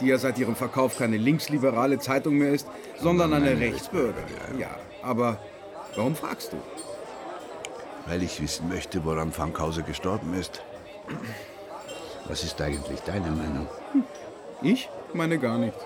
[0.00, 2.66] die ja seit ihrem Verkauf keine linksliberale Zeitung mehr ist,
[2.98, 4.22] sondern eine Rechtsbürger.
[4.58, 4.70] Ja,
[5.02, 5.38] aber
[5.94, 6.56] warum fragst du?
[8.06, 10.62] Weil ich wissen möchte, woran Fankhauser gestorben ist.
[12.26, 13.66] Was ist eigentlich deine Meinung?
[14.62, 15.84] Ich meine gar nichts.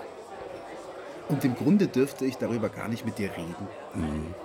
[1.29, 3.67] Und im Grunde dürfte ich darüber gar nicht mit dir reden.
[3.93, 4.35] Mhm.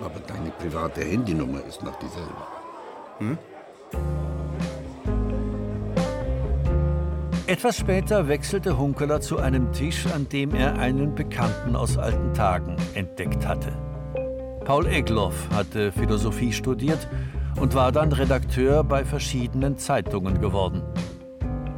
[0.00, 2.34] Aber deine private Handynummer ist noch dieselbe.
[3.18, 3.38] Hm?
[7.46, 12.76] Etwas später wechselte Hunkeler zu einem Tisch, an dem er einen Bekannten aus alten Tagen
[12.94, 13.72] entdeckt hatte.
[14.64, 17.06] Paul Egloff hatte Philosophie studiert
[17.60, 20.82] und war dann Redakteur bei verschiedenen Zeitungen geworden.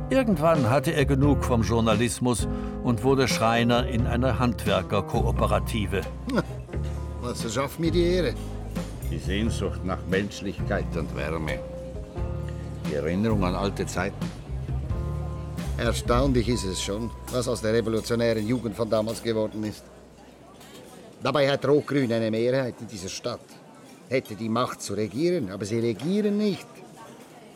[0.09, 2.47] Irgendwann hatte er genug vom Journalismus
[2.85, 6.03] und wurde Schreiner in einer Handwerkerkooperative.
[7.29, 8.35] Was verschafft mir die Ehre?
[9.11, 11.59] Die Sehnsucht nach Menschlichkeit und Wärme.
[12.89, 14.31] Die Erinnerung an alte Zeiten.
[15.77, 19.83] Erstaunlich ist es schon, was aus der revolutionären Jugend von damals geworden ist.
[21.20, 23.41] Dabei hat Rot-Grün eine Mehrheit in dieser Stadt.
[24.09, 26.68] Hätte die Macht zu regieren, aber sie regieren nicht.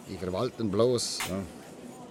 [0.09, 1.21] Die verwalten bloß.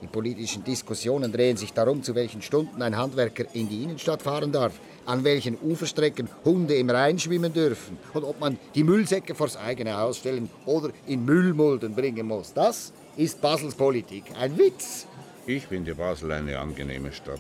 [0.02, 4.54] Die politischen Diskussionen drehen sich darum, zu welchen Stunden ein Handwerker in die Innenstadt fahren
[4.54, 9.58] darf, an welchen Uferstrecken Hunde im Rhein schwimmen dürfen und ob man die Müllsäcke vors
[9.58, 12.54] eigene Haus stellen oder in Müllmulden bringen muss.
[12.54, 14.26] Das ist Basels Politik.
[14.40, 15.06] Ein Witz.
[15.46, 17.40] Ich finde Basel eine angenehme Stadt.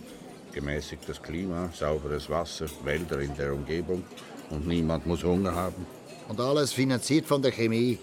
[0.51, 4.03] Gemäßigtes Klima, sauberes Wasser, Wälder in der Umgebung
[4.49, 5.86] und niemand muss Hunger haben.
[6.28, 7.99] Und alles finanziert von der Chemie,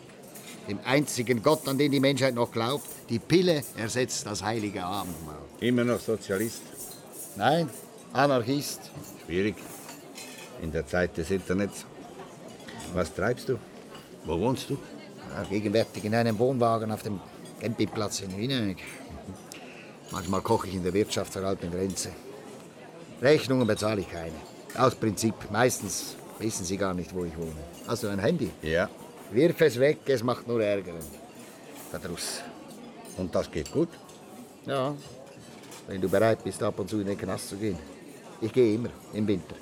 [0.68, 2.86] dem einzigen Gott, an den die Menschheit noch glaubt.
[3.08, 5.38] Die Pille ersetzt das heilige Abendmahl.
[5.60, 6.62] Immer noch Sozialist?
[7.36, 7.68] Nein,
[8.16, 8.90] Anarchist.
[9.26, 9.56] Schwierig.
[10.62, 11.84] In der Zeit des Internets.
[12.94, 13.58] Was treibst du?
[14.24, 14.78] Wo wohnst du?
[15.34, 17.20] Ja, gegenwärtig in einem Wohnwagen auf dem
[17.60, 18.74] Campingplatz in Wiener.
[20.10, 22.10] Manchmal koche ich in der Wirtschaft zur alten Grenze.
[23.20, 24.32] Rechnungen bezahle ich keine.
[24.78, 25.34] Aus Prinzip.
[25.50, 27.52] Meistens wissen sie gar nicht, wo ich wohne.
[27.86, 28.50] Hast du ein Handy?
[28.62, 28.88] Ja.
[29.30, 30.94] Wirf es weg, es macht nur Ärger.
[31.90, 32.40] Verdruss.
[33.18, 33.90] Und das geht gut?
[34.64, 34.94] Ja.
[35.86, 37.95] Wenn du bereit bist, ab und zu in den Knast zu gehen.
[38.40, 39.54] Ich gehe immer, im Winter.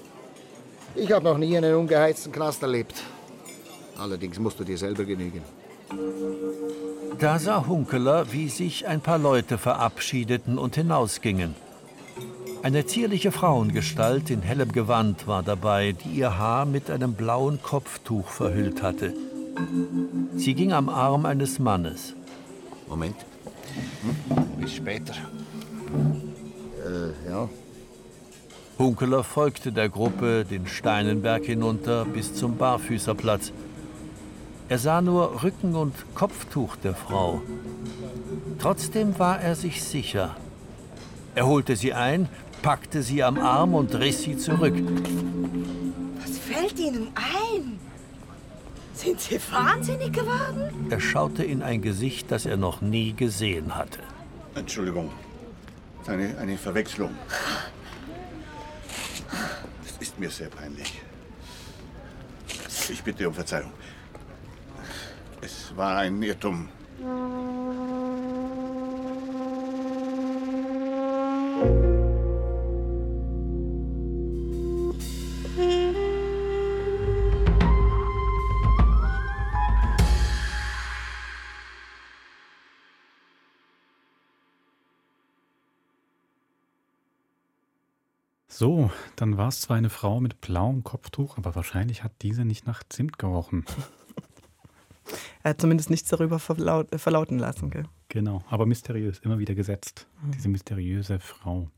[0.95, 3.03] Ich habe noch nie einen ungeheizten Knast erlebt.
[3.99, 5.43] Allerdings musst du dir selber genügen.
[7.19, 11.55] Da sah Hunkeler, wie sich ein paar Leute verabschiedeten und hinausgingen.
[12.63, 18.29] Eine zierliche Frauengestalt in hellem Gewand war dabei, die ihr Haar mit einem blauen Kopftuch
[18.29, 19.13] verhüllt hatte.
[20.37, 22.15] Sie ging am Arm eines Mannes.
[22.89, 23.17] Moment.
[24.29, 24.45] Hm?
[24.61, 25.15] Bis später.
[26.85, 27.49] Äh, ja.
[28.85, 33.51] Hunkeler folgte der Gruppe den Steinenberg hinunter bis zum Barfüßerplatz.
[34.69, 37.41] Er sah nur Rücken und Kopftuch der Frau.
[38.59, 40.37] Trotzdem war er sich sicher.
[41.35, 42.29] Er holte sie ein,
[42.61, 44.75] packte sie am Arm und riss sie zurück.
[46.21, 47.79] Was fällt Ihnen ein?
[48.93, 50.89] Sind Sie wahnsinnig geworden?
[50.91, 54.01] Er schaute in ein Gesicht, das er noch nie gesehen hatte.
[54.55, 55.11] Entschuldigung.
[56.07, 57.13] Eine, eine Verwechslung.
[59.85, 61.03] Es ist mir sehr peinlich.
[62.89, 63.73] Ich bitte um Verzeihung.
[65.41, 66.69] Es war ein Irrtum.
[88.65, 92.67] So, dann war es zwar eine Frau mit blauem Kopftuch, aber wahrscheinlich hat diese nicht
[92.67, 93.67] nach Zimt gerochen.
[95.43, 97.69] Er hat zumindest nichts darüber verlaut, äh, verlauten lassen.
[97.69, 97.85] Gell?
[98.09, 100.07] Genau, aber mysteriös, immer wieder gesetzt.
[100.23, 100.31] Mhm.
[100.31, 101.69] Diese mysteriöse Frau.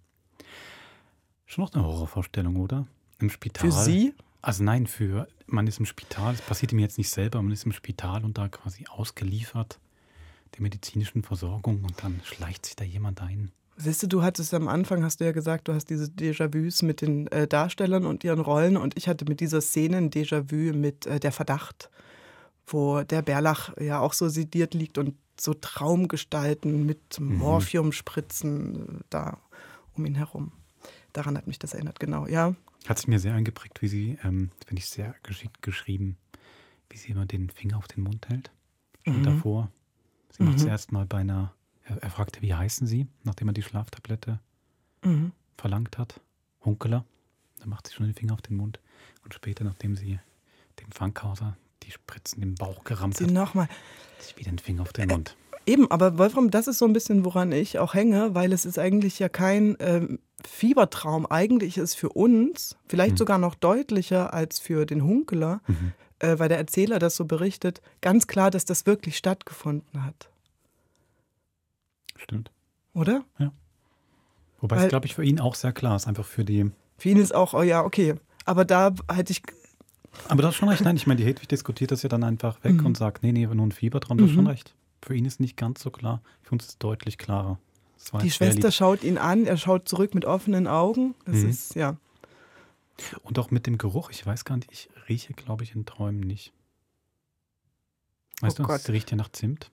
[1.45, 2.87] Schon noch eine Horrorvorstellung, oder?
[3.19, 3.69] Im Spital.
[3.69, 4.15] Für Sie?
[4.41, 7.67] Also nein, für man ist im Spital, das passiert mir jetzt nicht selber, man ist
[7.67, 9.81] im Spital und da quasi ausgeliefert
[10.55, 13.51] der medizinischen Versorgung und dann schleicht sich da jemand ein.
[13.79, 17.03] Siehst du, du hattest am Anfang, hast du ja gesagt, du hast diese Déjà-vus mit
[17.03, 21.05] den äh, Darstellern und ihren Rollen und ich hatte mit dieser Szene ein Déjà-vu mit
[21.07, 21.91] äh, der Verdacht,
[22.67, 27.37] wo der Bärlach ja auch so sediert liegt und so Traumgestalten mit Mhm.
[27.37, 29.39] Morphiumspritzen äh, da
[29.95, 30.53] um ihn herum.
[31.13, 32.55] Daran hat mich das erinnert, genau, ja.
[32.89, 36.17] Hat sich mir sehr eingeprägt, wie sie, ähm, das finde ich sehr geschickt geschrieben,
[36.89, 38.51] wie sie immer den Finger auf den Mund hält.
[39.05, 39.23] Und Mhm.
[39.23, 39.71] davor.
[40.31, 40.69] Sie macht es Mhm.
[40.69, 41.53] erst mal bei einer,
[41.89, 44.39] er, er fragte, wie heißen sie, nachdem er die Schlaftablette
[45.05, 45.33] Mhm.
[45.57, 46.21] verlangt hat.
[46.65, 47.05] Hunkeler.
[47.61, 48.81] Dann macht sie schon den Finger auf den Mund.
[49.25, 50.19] Und später, nachdem sie
[50.81, 53.69] dem Fankhauser die Spritzen im Bauch gerammt Sie hat, nochmal.
[54.19, 55.37] sich wieder den Finger auf den Mund.
[55.67, 58.79] Eben, aber Wolfram, das ist so ein bisschen, woran ich auch hänge, weil es ist
[58.79, 61.27] eigentlich ja kein ähm, Fiebertraum.
[61.27, 63.19] Eigentlich ist für uns vielleicht Mhm.
[63.19, 65.61] sogar noch deutlicher als für den Hunkeler,
[66.21, 70.31] äh, weil der Erzähler das so berichtet, ganz klar, dass das wirklich stattgefunden hat.
[72.17, 72.51] Stimmt.
[72.95, 73.25] Oder?
[73.39, 73.53] Ja.
[74.61, 76.71] Wobei Weil- es, glaube ich, für ihn auch sehr klar ist, einfach für die.
[76.99, 78.15] Für ihn ist auch, oh ja, okay.
[78.45, 79.43] Aber da hätte ich.
[80.29, 82.63] Aber du hast schon recht, nein, ich meine, die Hedwig diskutiert das ja dann einfach
[82.65, 82.87] weg Mhm.
[82.87, 84.51] und sagt, nee, nee, nur ein Fiebertraum, du hast schon Mhm.
[84.51, 84.75] recht.
[85.03, 87.59] Für ihn ist nicht ganz so klar, für uns ist es deutlich klarer.
[88.11, 91.15] Das Die Schwester schaut ihn an, er schaut zurück mit offenen Augen.
[91.27, 91.49] Das Mhm.
[91.51, 91.97] ist, ja.
[93.25, 96.21] Und auch mit dem Geruch, ich weiß gar nicht, ich rieche, glaube ich, in Träumen
[96.21, 96.53] nicht.
[98.41, 98.81] Weißt Oh du, Gott.
[98.81, 99.71] es riecht ja nach Zimt,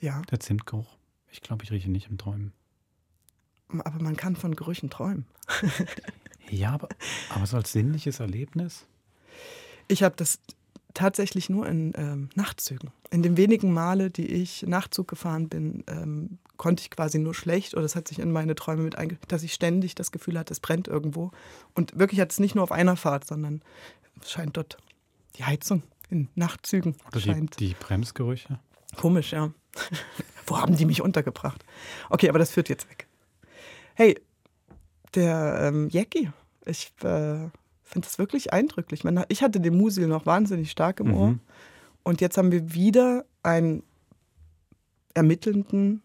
[0.00, 0.96] Ja, der Zimtgeruch.
[1.30, 2.52] Ich glaube, ich rieche nicht im Träumen.
[3.68, 5.26] aber man kann von Gerüchen träumen.
[6.50, 6.88] Ja, aber,
[7.28, 8.84] aber so als sinnliches Erlebnis?
[9.88, 10.40] Ich habe das
[10.94, 12.90] tatsächlich nur in ähm, Nachtzügen.
[13.10, 17.74] In den wenigen Male, die ich Nachtzug gefahren bin, ähm, konnte ich quasi nur schlecht,
[17.74, 19.18] oder es hat sich in meine Träume mit einge...
[19.28, 21.30] dass ich ständig das Gefühl hatte, es brennt irgendwo.
[21.74, 23.62] Und wirklich hat es nicht nur auf einer Fahrt, sondern
[24.20, 24.76] es scheint dort
[25.36, 28.58] die Heizung in Nachtzügen Oder die, die Bremsgerüche?
[28.96, 29.52] Komisch, ja.
[30.50, 31.64] Wo haben die mich untergebracht?
[32.10, 33.06] Okay, aber das führt jetzt weg.
[33.94, 34.18] Hey,
[35.14, 36.30] der ähm, Jackie,
[36.66, 37.48] ich äh,
[37.82, 39.04] finde das wirklich eindrücklich.
[39.04, 41.14] Man, ich hatte den Musil noch wahnsinnig stark im Mhm.
[41.14, 41.38] Ohr.
[42.02, 43.82] Und jetzt haben wir wieder einen
[45.14, 46.02] ermittelnden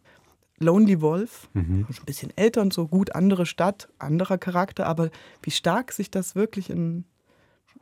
[0.60, 1.50] Lonely Wolf.
[1.54, 1.86] Mhm.
[1.90, 4.86] Schon ein bisschen älter und so, gut, andere Stadt, anderer Charakter.
[4.86, 5.10] Aber
[5.42, 7.06] wie stark sich das wirklich in,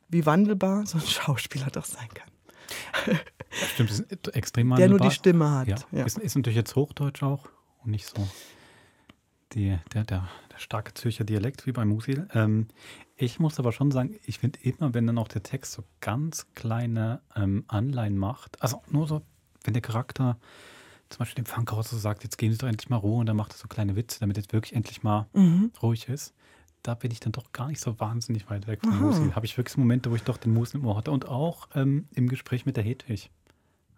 [0.09, 2.29] wie wandelbar so ein Schauspieler doch sein kann.
[3.73, 6.05] Stimmt, das ist extrem Der nur die Stimme hat, Ja, ja.
[6.05, 7.49] Ist, ist natürlich jetzt Hochdeutsch auch
[7.83, 8.27] und nicht so
[9.53, 12.27] die, der, der, der starke Zürcher Dialekt wie bei Musil.
[12.33, 12.67] Ähm,
[13.15, 16.47] ich muss aber schon sagen, ich finde immer, wenn dann auch der Text so ganz
[16.55, 19.21] kleine ähm, Anleihen macht, also nur so,
[19.63, 20.37] wenn der Charakter
[21.09, 23.35] zum Beispiel dem Funkhaus so sagt, jetzt geben Sie doch endlich mal Ruhe und dann
[23.37, 25.71] macht er so kleine Witze, damit jetzt wirklich endlich mal Mhm.
[25.81, 26.33] ruhig ist.
[26.81, 28.97] Da bin ich dann doch gar nicht so wahnsinnig weit weg von.
[28.99, 29.35] Musil.
[29.35, 31.11] Habe ich wirklich Momente, wo ich doch den Musil im Ohr hatte.
[31.11, 33.29] Und auch ähm, im Gespräch mit der Hedwig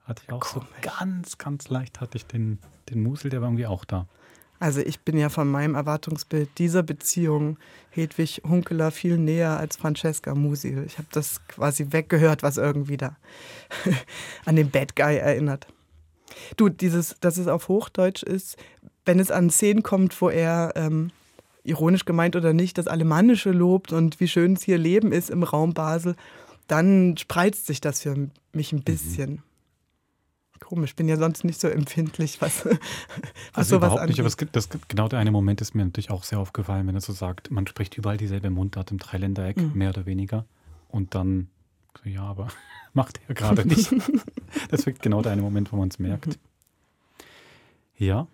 [0.06, 3.68] hatte ich auch so ganz, ganz leicht hatte ich den, den Musil, der war irgendwie
[3.68, 4.08] auch da.
[4.60, 7.58] Also ich bin ja von meinem Erwartungsbild dieser Beziehung
[7.90, 10.84] Hedwig Hunkeler viel näher als Francesca Musil.
[10.86, 13.18] Ich habe das quasi weggehört, was irgendwie da
[14.46, 15.68] an den Bad Guy erinnert.
[16.58, 18.58] Du, dieses, dass es auf Hochdeutsch ist,
[19.06, 21.12] wenn es an Szenen kommt, wo er, ähm,
[21.64, 25.44] ironisch gemeint oder nicht, das Alemannische lobt und wie schön es hier Leben ist im
[25.44, 26.16] Raum Basel,
[26.68, 29.44] dann spreizt sich das für mich ein bisschen.
[30.68, 32.78] Komisch, bin ja sonst nicht so empfindlich, was, was
[33.54, 34.26] Also sowas überhaupt nicht, aber angeht.
[34.26, 36.96] es gibt, das, gibt- genau der eine Moment ist mir natürlich auch sehr aufgefallen, wenn
[36.96, 39.72] er so sagt, man spricht überall dieselbe Mundart im Dreiländereck, Mhm.
[39.76, 40.46] mehr oder weniger.
[40.90, 41.50] Und dann,
[42.04, 42.48] so, ja, aber
[42.94, 43.94] macht er gerade nicht.
[44.72, 46.40] das wird genau der eine Moment, wo man es merkt.
[47.98, 48.28] Ja,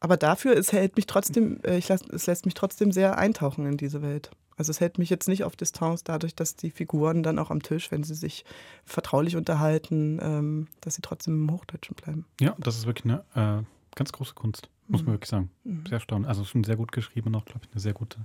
[0.00, 3.66] Aber dafür, es hält mich trotzdem, äh, ich lass, es lässt mich trotzdem sehr eintauchen
[3.66, 4.30] in diese Welt.
[4.60, 7.62] Also es hält mich jetzt nicht auf Distanz dadurch, dass die Figuren dann auch am
[7.62, 8.44] Tisch, wenn sie sich
[8.84, 12.26] vertraulich unterhalten, ähm, dass sie trotzdem im Hochdeutschen bleiben.
[12.42, 13.24] ja, das ist wirklich eine
[13.60, 15.14] äh, ganz große Kunst, muss man Mhm.
[15.14, 15.50] wirklich sagen.
[15.64, 15.84] Mhm.
[15.86, 16.28] Sehr erstaunlich.
[16.28, 18.18] Also schon sehr gut geschrieben auch, glaube ich, eine sehr gute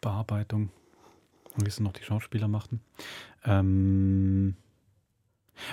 [0.00, 0.70] Bearbeitung.
[1.56, 2.80] Und wie es dann noch die Schauspieler machten.
[3.44, 4.54] Ähm,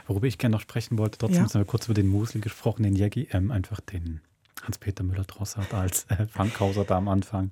[0.07, 1.49] worüber ich gerne noch sprechen wollte, trotzdem Ja.
[1.49, 4.21] haben wir kurz über den Musel gesprochen, den Jägi, ähm, einfach den
[4.63, 7.51] Hans-Peter Müller-Drossard als äh, Funkhauser da am Anfang.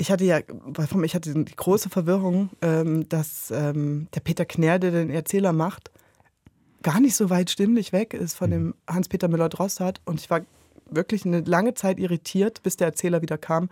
[0.00, 4.92] Ich hatte ja, ich hatte die große Verwirrung, ähm, dass ähm, der Peter Knär, der
[4.92, 5.90] den Erzähler macht,
[6.82, 10.00] gar nicht so weit stimmlich weg ist von dem Hans-Peter Müller-Drossard.
[10.04, 10.42] Und ich war
[10.88, 13.68] wirklich eine lange Zeit irritiert, bis der Erzähler wieder kam,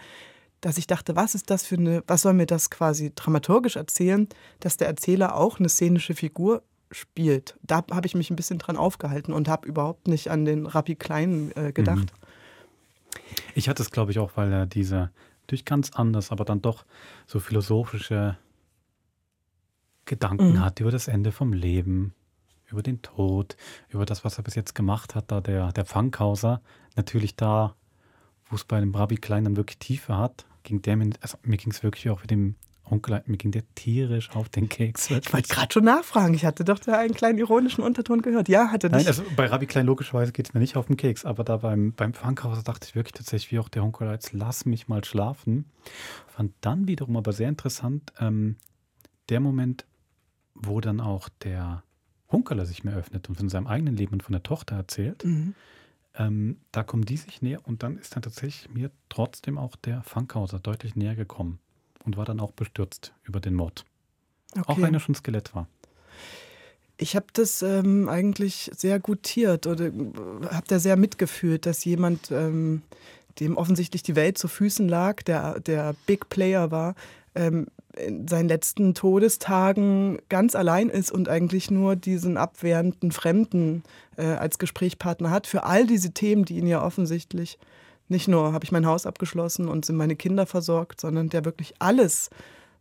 [0.61, 4.29] dass ich dachte, was ist das für eine, was soll mir das quasi dramaturgisch erzählen,
[4.61, 7.57] dass der Erzähler auch eine szenische Figur spielt.
[7.63, 10.97] Da habe ich mich ein bisschen dran aufgehalten und habe überhaupt nicht an den Rappi
[10.97, 12.13] Klein äh, gedacht.
[12.13, 12.27] Mhm.
[13.55, 15.11] Ich hatte es, glaube ich, auch, weil er diese,
[15.47, 16.85] durch ganz anders, aber dann doch
[17.27, 18.37] so philosophische
[20.05, 20.61] Gedanken mhm.
[20.61, 22.15] hat über das Ende vom Leben,
[22.67, 23.57] über den Tod,
[23.89, 26.61] über das, was er bis jetzt gemacht hat, da der, der Fankhauser.
[26.95, 27.75] Natürlich da,
[28.47, 31.57] wo es bei dem Rabbi Klein dann wirklich Tiefe hat, ging der mir, also mir
[31.57, 32.57] ging es wirklich auch mit dem
[32.89, 35.11] Onkel, mir ging der tierisch auf den Keks.
[35.11, 36.35] Ich wollte gerade schon nachfragen.
[36.35, 38.49] Ich hatte doch da einen kleinen ironischen Unterton gehört.
[38.49, 38.99] Ja, hatte nicht.
[38.99, 41.57] Nein, also bei Rabbi Klein logischerweise geht es mir nicht auf den Keks, aber da
[41.57, 45.05] beim, beim Fankhauser dachte ich wirklich tatsächlich, wie auch der Onkel, jetzt lass mich mal
[45.05, 45.67] schlafen.
[46.29, 48.57] Fand dann wiederum aber sehr interessant, ähm,
[49.29, 49.85] der Moment,
[50.55, 51.83] wo dann auch der
[52.31, 55.25] Hunkerler sich mehr öffnet und von seinem eigenen Leben und von der Tochter erzählt.
[55.25, 55.55] Mhm.
[56.15, 60.03] Ähm, da kommen die sich näher und dann ist dann tatsächlich mir trotzdem auch der
[60.03, 61.59] Fankhauser deutlich näher gekommen
[62.07, 63.85] und war dann auch bestürzt über den Mord.
[64.53, 64.65] Okay.
[64.67, 65.69] Auch wenn er schon Skelett war.
[66.99, 72.83] Ich habe das ähm, eigentlich sehr gutiert oder habe da sehr mitgefühlt, dass jemand, ähm,
[73.39, 76.95] dem offensichtlich die Welt zu Füßen lag, der, der Big Player war,
[77.35, 83.83] ähm, in seinen letzten Todestagen ganz allein ist und eigentlich nur diesen abwehrenden Fremden
[84.17, 87.59] äh, als Gesprächspartner hat für all diese Themen, die ihn ja offensichtlich
[88.09, 91.75] nicht nur habe ich mein Haus abgeschlossen und sind meine Kinder versorgt, sondern der wirklich
[91.79, 92.31] alles,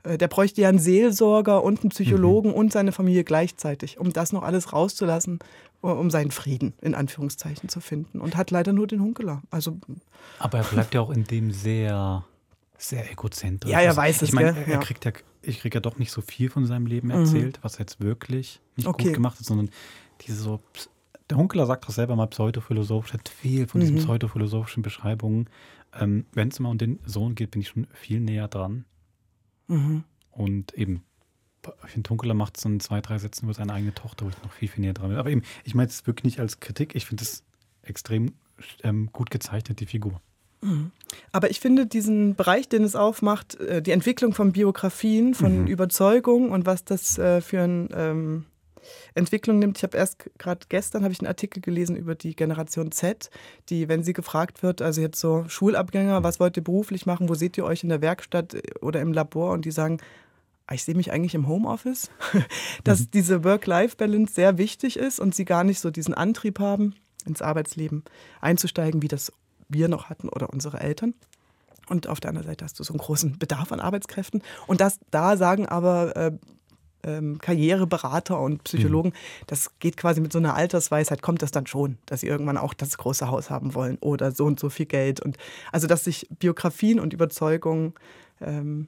[0.03, 2.55] äh, der bräuchte ja einen Seelsorger und einen Psychologen mhm.
[2.55, 5.39] und seine Familie gleichzeitig, um das noch alles rauszulassen,
[5.82, 8.19] um seinen Frieden in Anführungszeichen zu finden.
[8.19, 9.41] Und hat leider nur den Hunkeler.
[9.51, 9.78] Also,
[10.39, 12.26] Aber er bleibt ja auch in dem sehr,
[12.78, 13.71] sehr egozentrisch.
[13.71, 14.36] Ja, er also, weiß ich es.
[14.36, 14.65] Mein, gell?
[14.67, 15.11] Er kriegt ja,
[15.41, 17.63] ich kriege ja doch nicht so viel von seinem Leben erzählt, mhm.
[17.63, 19.05] was er jetzt wirklich nicht okay.
[19.05, 19.69] gut gemacht hat, sondern
[20.21, 20.59] diese so
[21.30, 23.99] der Hunkeler sagt doch selber mal pseudophilosophisch, hat viel von diesen mhm.
[23.99, 25.49] pseudophilosophischen Beschreibungen.
[25.99, 28.86] Ähm, Wenn es mal um den Sohn geht, bin ich schon viel näher dran.
[29.67, 30.03] Mhm.
[30.32, 31.03] Und eben,
[31.86, 34.43] ich finde, Hunkeler macht es in zwei, drei Sätzen über seine eigene Tochter, wo ich
[34.43, 35.17] noch viel, viel näher dran bin.
[35.17, 37.43] Aber eben, ich meine es wirklich nicht als Kritik, ich finde es
[37.82, 38.34] extrem
[38.84, 40.21] ähm, gut gezeichnet, die Figur.
[40.61, 40.91] Mhm.
[41.32, 45.67] Aber ich finde diesen Bereich, den es aufmacht, äh, die Entwicklung von Biografien, von mhm.
[45.67, 48.45] Überzeugung und was das äh, für ein ähm,
[49.13, 49.77] Entwicklung nimmt.
[49.77, 53.29] Ich habe erst gerade gestern habe ich einen Artikel gelesen über die Generation Z,
[53.69, 57.36] die, wenn sie gefragt wird, also jetzt so Schulabgänger, was wollt ihr beruflich machen, wo
[57.36, 59.99] seht ihr euch in der Werkstatt oder im Labor und die sagen,
[60.67, 62.09] ah, ich sehe mich eigentlich im Homeoffice,
[62.83, 63.11] dass mhm.
[63.13, 68.03] diese Work-Life-Balance sehr wichtig ist und sie gar nicht so diesen Antrieb haben, ins Arbeitsleben
[68.41, 69.31] einzusteigen, wie das
[69.67, 71.13] wir noch hatten oder unsere Eltern.
[71.88, 74.41] Und auf der anderen Seite hast du so einen großen Bedarf an Arbeitskräften.
[74.67, 76.31] Und das, da sagen aber äh,
[77.06, 79.45] ähm, Karriereberater und Psychologen, mhm.
[79.47, 82.74] das geht quasi mit so einer Altersweisheit, kommt das dann schon, dass sie irgendwann auch
[82.74, 85.20] das große Haus haben wollen oder so und so viel Geld.
[85.22, 85.38] Und
[85.72, 87.93] also dass sich Biografien und Überzeugungen
[88.41, 88.88] ähm,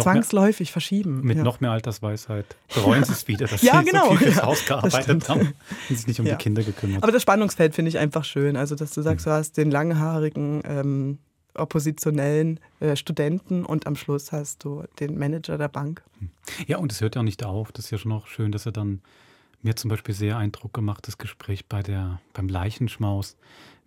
[0.00, 1.20] zwangsläufig mehr, verschieben.
[1.22, 1.44] Mit ja.
[1.44, 4.10] noch mehr Altersweisheit bereuen sie es wieder, dass ja, sie genau.
[4.10, 5.54] so viel fürs Haus gearbeitet haben
[5.88, 6.34] und sich nicht um ja.
[6.34, 7.02] die Kinder gekümmert.
[7.02, 8.56] Aber das Spannungsfeld finde ich einfach schön.
[8.56, 9.30] Also, dass du sagst, mhm.
[9.30, 11.18] du hast den langhaarigen ähm,
[11.54, 16.02] oppositionellen äh, Studenten und am Schluss hast du den Manager der Bank.
[16.66, 17.72] Ja, und es hört ja auch nicht auf.
[17.72, 19.00] Das ist ja schon auch schön, dass er dann
[19.62, 23.36] mir zum Beispiel sehr Eindruck gemacht, das Gespräch bei der, beim Leichenschmaus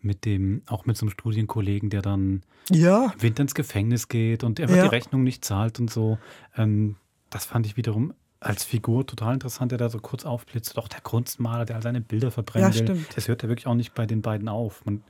[0.01, 3.13] mit dem, auch mit so einem Studienkollegen, der dann ja.
[3.19, 4.83] Winter ins Gefängnis geht und er ja.
[4.83, 6.17] die Rechnung nicht zahlt und so.
[6.57, 6.95] Ähm,
[7.29, 10.77] das fand ich wiederum als Figur total interessant, der da so kurz aufblitzt.
[10.77, 12.77] Auch der Kunstmaler, der all seine Bilder verbrennen ja.
[12.77, 13.15] Stimmt.
[13.15, 14.83] Das hört ja wirklich auch nicht bei den beiden auf.
[14.83, 15.03] Man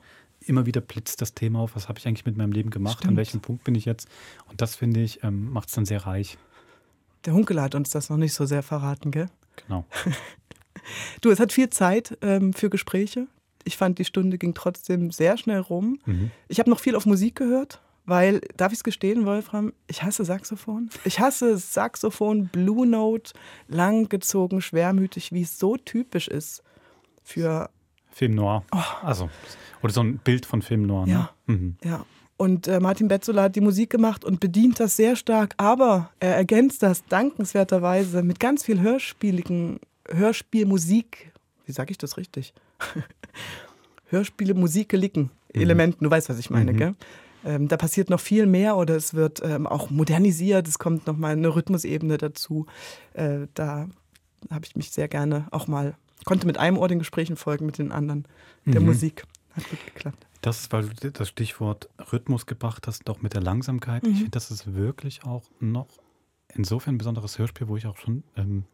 [0.45, 3.11] immer wieder blitzt das Thema auf, was habe ich eigentlich mit meinem Leben gemacht, Stimmt.
[3.11, 4.07] an welchem Punkt bin ich jetzt.
[4.49, 6.37] Und das, finde ich, ähm, macht es dann sehr reich.
[7.25, 9.29] Der Hunkel hat uns das noch nicht so sehr verraten, gell?
[9.55, 9.85] Genau.
[11.21, 13.27] du, es hat viel Zeit ähm, für Gespräche.
[13.63, 15.99] Ich fand, die Stunde ging trotzdem sehr schnell rum.
[16.05, 16.31] Mhm.
[16.47, 20.25] Ich habe noch viel auf Musik gehört, weil, darf ich es gestehen, Wolfram, ich hasse
[20.25, 20.89] Saxophon.
[21.05, 23.33] Ich hasse Saxophon, Blue Note,
[23.67, 26.63] langgezogen, schwermütig, wie es so typisch ist
[27.23, 27.69] für
[28.11, 28.63] Film Noir.
[28.71, 28.79] Oh.
[29.03, 29.29] Also,
[29.81, 31.05] oder so ein Bild von Film Noir.
[31.05, 31.11] Ne?
[31.11, 31.29] Ja.
[31.47, 31.75] Mhm.
[31.83, 32.05] ja.
[32.37, 36.35] Und äh, Martin Betzola hat die Musik gemacht und bedient das sehr stark, aber er
[36.35, 39.79] ergänzt das dankenswerterweise mit ganz viel hörspieligen
[40.09, 41.31] Hörspielmusik.
[41.67, 42.53] Wie sage ich das richtig?
[44.09, 45.61] Hörspiele, Musik, Gelicken, mhm.
[45.61, 46.03] Elementen.
[46.03, 46.77] Du weißt, was ich meine, mhm.
[46.77, 46.95] gell?
[47.43, 50.67] Ähm, da passiert noch viel mehr oder es wird ähm, auch modernisiert.
[50.67, 52.65] Es kommt noch mal eine Rhythmusebene dazu.
[53.13, 53.87] Äh, da
[54.49, 55.95] habe ich mich sehr gerne auch mal
[56.25, 58.27] konnte mit einem Ohr den Gesprächen folgen, mit den anderen
[58.65, 58.87] der mhm.
[58.87, 59.25] Musik.
[59.55, 60.27] Hat gut geklappt.
[60.41, 64.03] Das ist, weil du das Stichwort Rhythmus gebracht hast, doch mit der Langsamkeit.
[64.03, 64.09] Mhm.
[64.09, 65.87] Ich finde, das ist wirklich auch noch
[66.53, 68.65] insofern ein besonderes Hörspiel, wo ich auch schon ähm, ein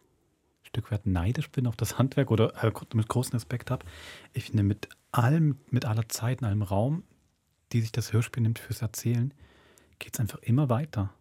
[0.64, 3.86] Stück weit neidisch bin auf das Handwerk oder äh, mit großem Respekt habe.
[4.34, 7.04] Ich finde, mit allem, mit aller Zeit, in allem Raum,
[7.74, 9.34] die sich das Hörspiel nimmt fürs Erzählen,
[10.00, 11.14] geht es einfach immer weiter.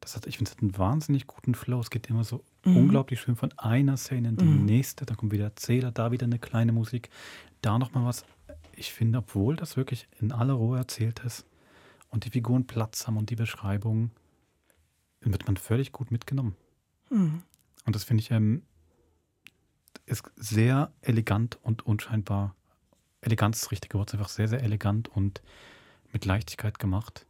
[0.00, 1.80] Das hat, ich finde, es hat einen wahnsinnig guten Flow.
[1.80, 2.76] Es geht immer so Mhm.
[2.76, 4.64] unglaublich schön von einer Szene in die Mhm.
[4.64, 5.06] nächste.
[5.06, 7.10] Da kommt wieder Erzähler, da wieder eine kleine Musik,
[7.62, 8.24] da nochmal was.
[8.76, 11.46] Ich finde, obwohl das wirklich in aller Ruhe erzählt ist
[12.10, 14.10] und die Figuren Platz haben und die Beschreibungen,
[15.20, 16.54] wird man völlig gut mitgenommen.
[17.08, 17.42] Mhm.
[17.86, 18.62] Und das finde ich ähm,
[20.06, 22.54] ist sehr elegant und unscheinbar.
[23.22, 25.40] Elegant ist das richtige Wort, einfach sehr, sehr elegant und
[26.12, 27.26] mit Leichtigkeit gemacht.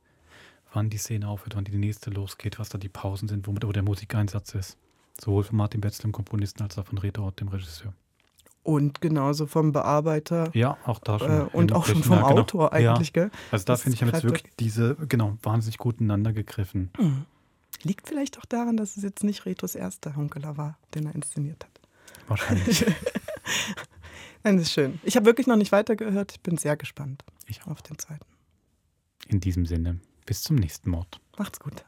[0.75, 3.73] Wann die Szene aufhört, wann die nächste losgeht, was da die Pausen sind, womit wo
[3.73, 4.77] der Musikeinsatz ist.
[5.21, 7.95] Sowohl von Martin Betzel, dem Komponisten, als auch von Reto Ott, dem Regisseur.
[8.65, 10.51] Und genauso vom Bearbeiter.
[10.55, 11.31] Ja, auch da schon.
[11.31, 12.41] Äh, und auch schon vom Kirchner, genau.
[12.41, 13.25] Autor eigentlich, ja.
[13.25, 13.31] gell?
[13.51, 16.91] Also da finde ich, haben jetzt wirklich diese, genau, wahnsinnig gut ineinander gegriffen.
[16.99, 17.27] Mhm.
[17.83, 21.65] Liegt vielleicht auch daran, dass es jetzt nicht Retos erster Hunkeler war, den er inszeniert
[21.65, 21.81] hat.
[22.27, 22.87] Wahrscheinlich.
[24.43, 24.99] Nein, das ist schön.
[25.03, 26.33] Ich habe wirklich noch nicht weitergehört.
[26.33, 28.25] Ich bin sehr gespannt ich auf den zweiten.
[29.29, 31.21] In diesem Sinne, bis zum nächsten Mord.
[31.37, 31.85] Macht's gut.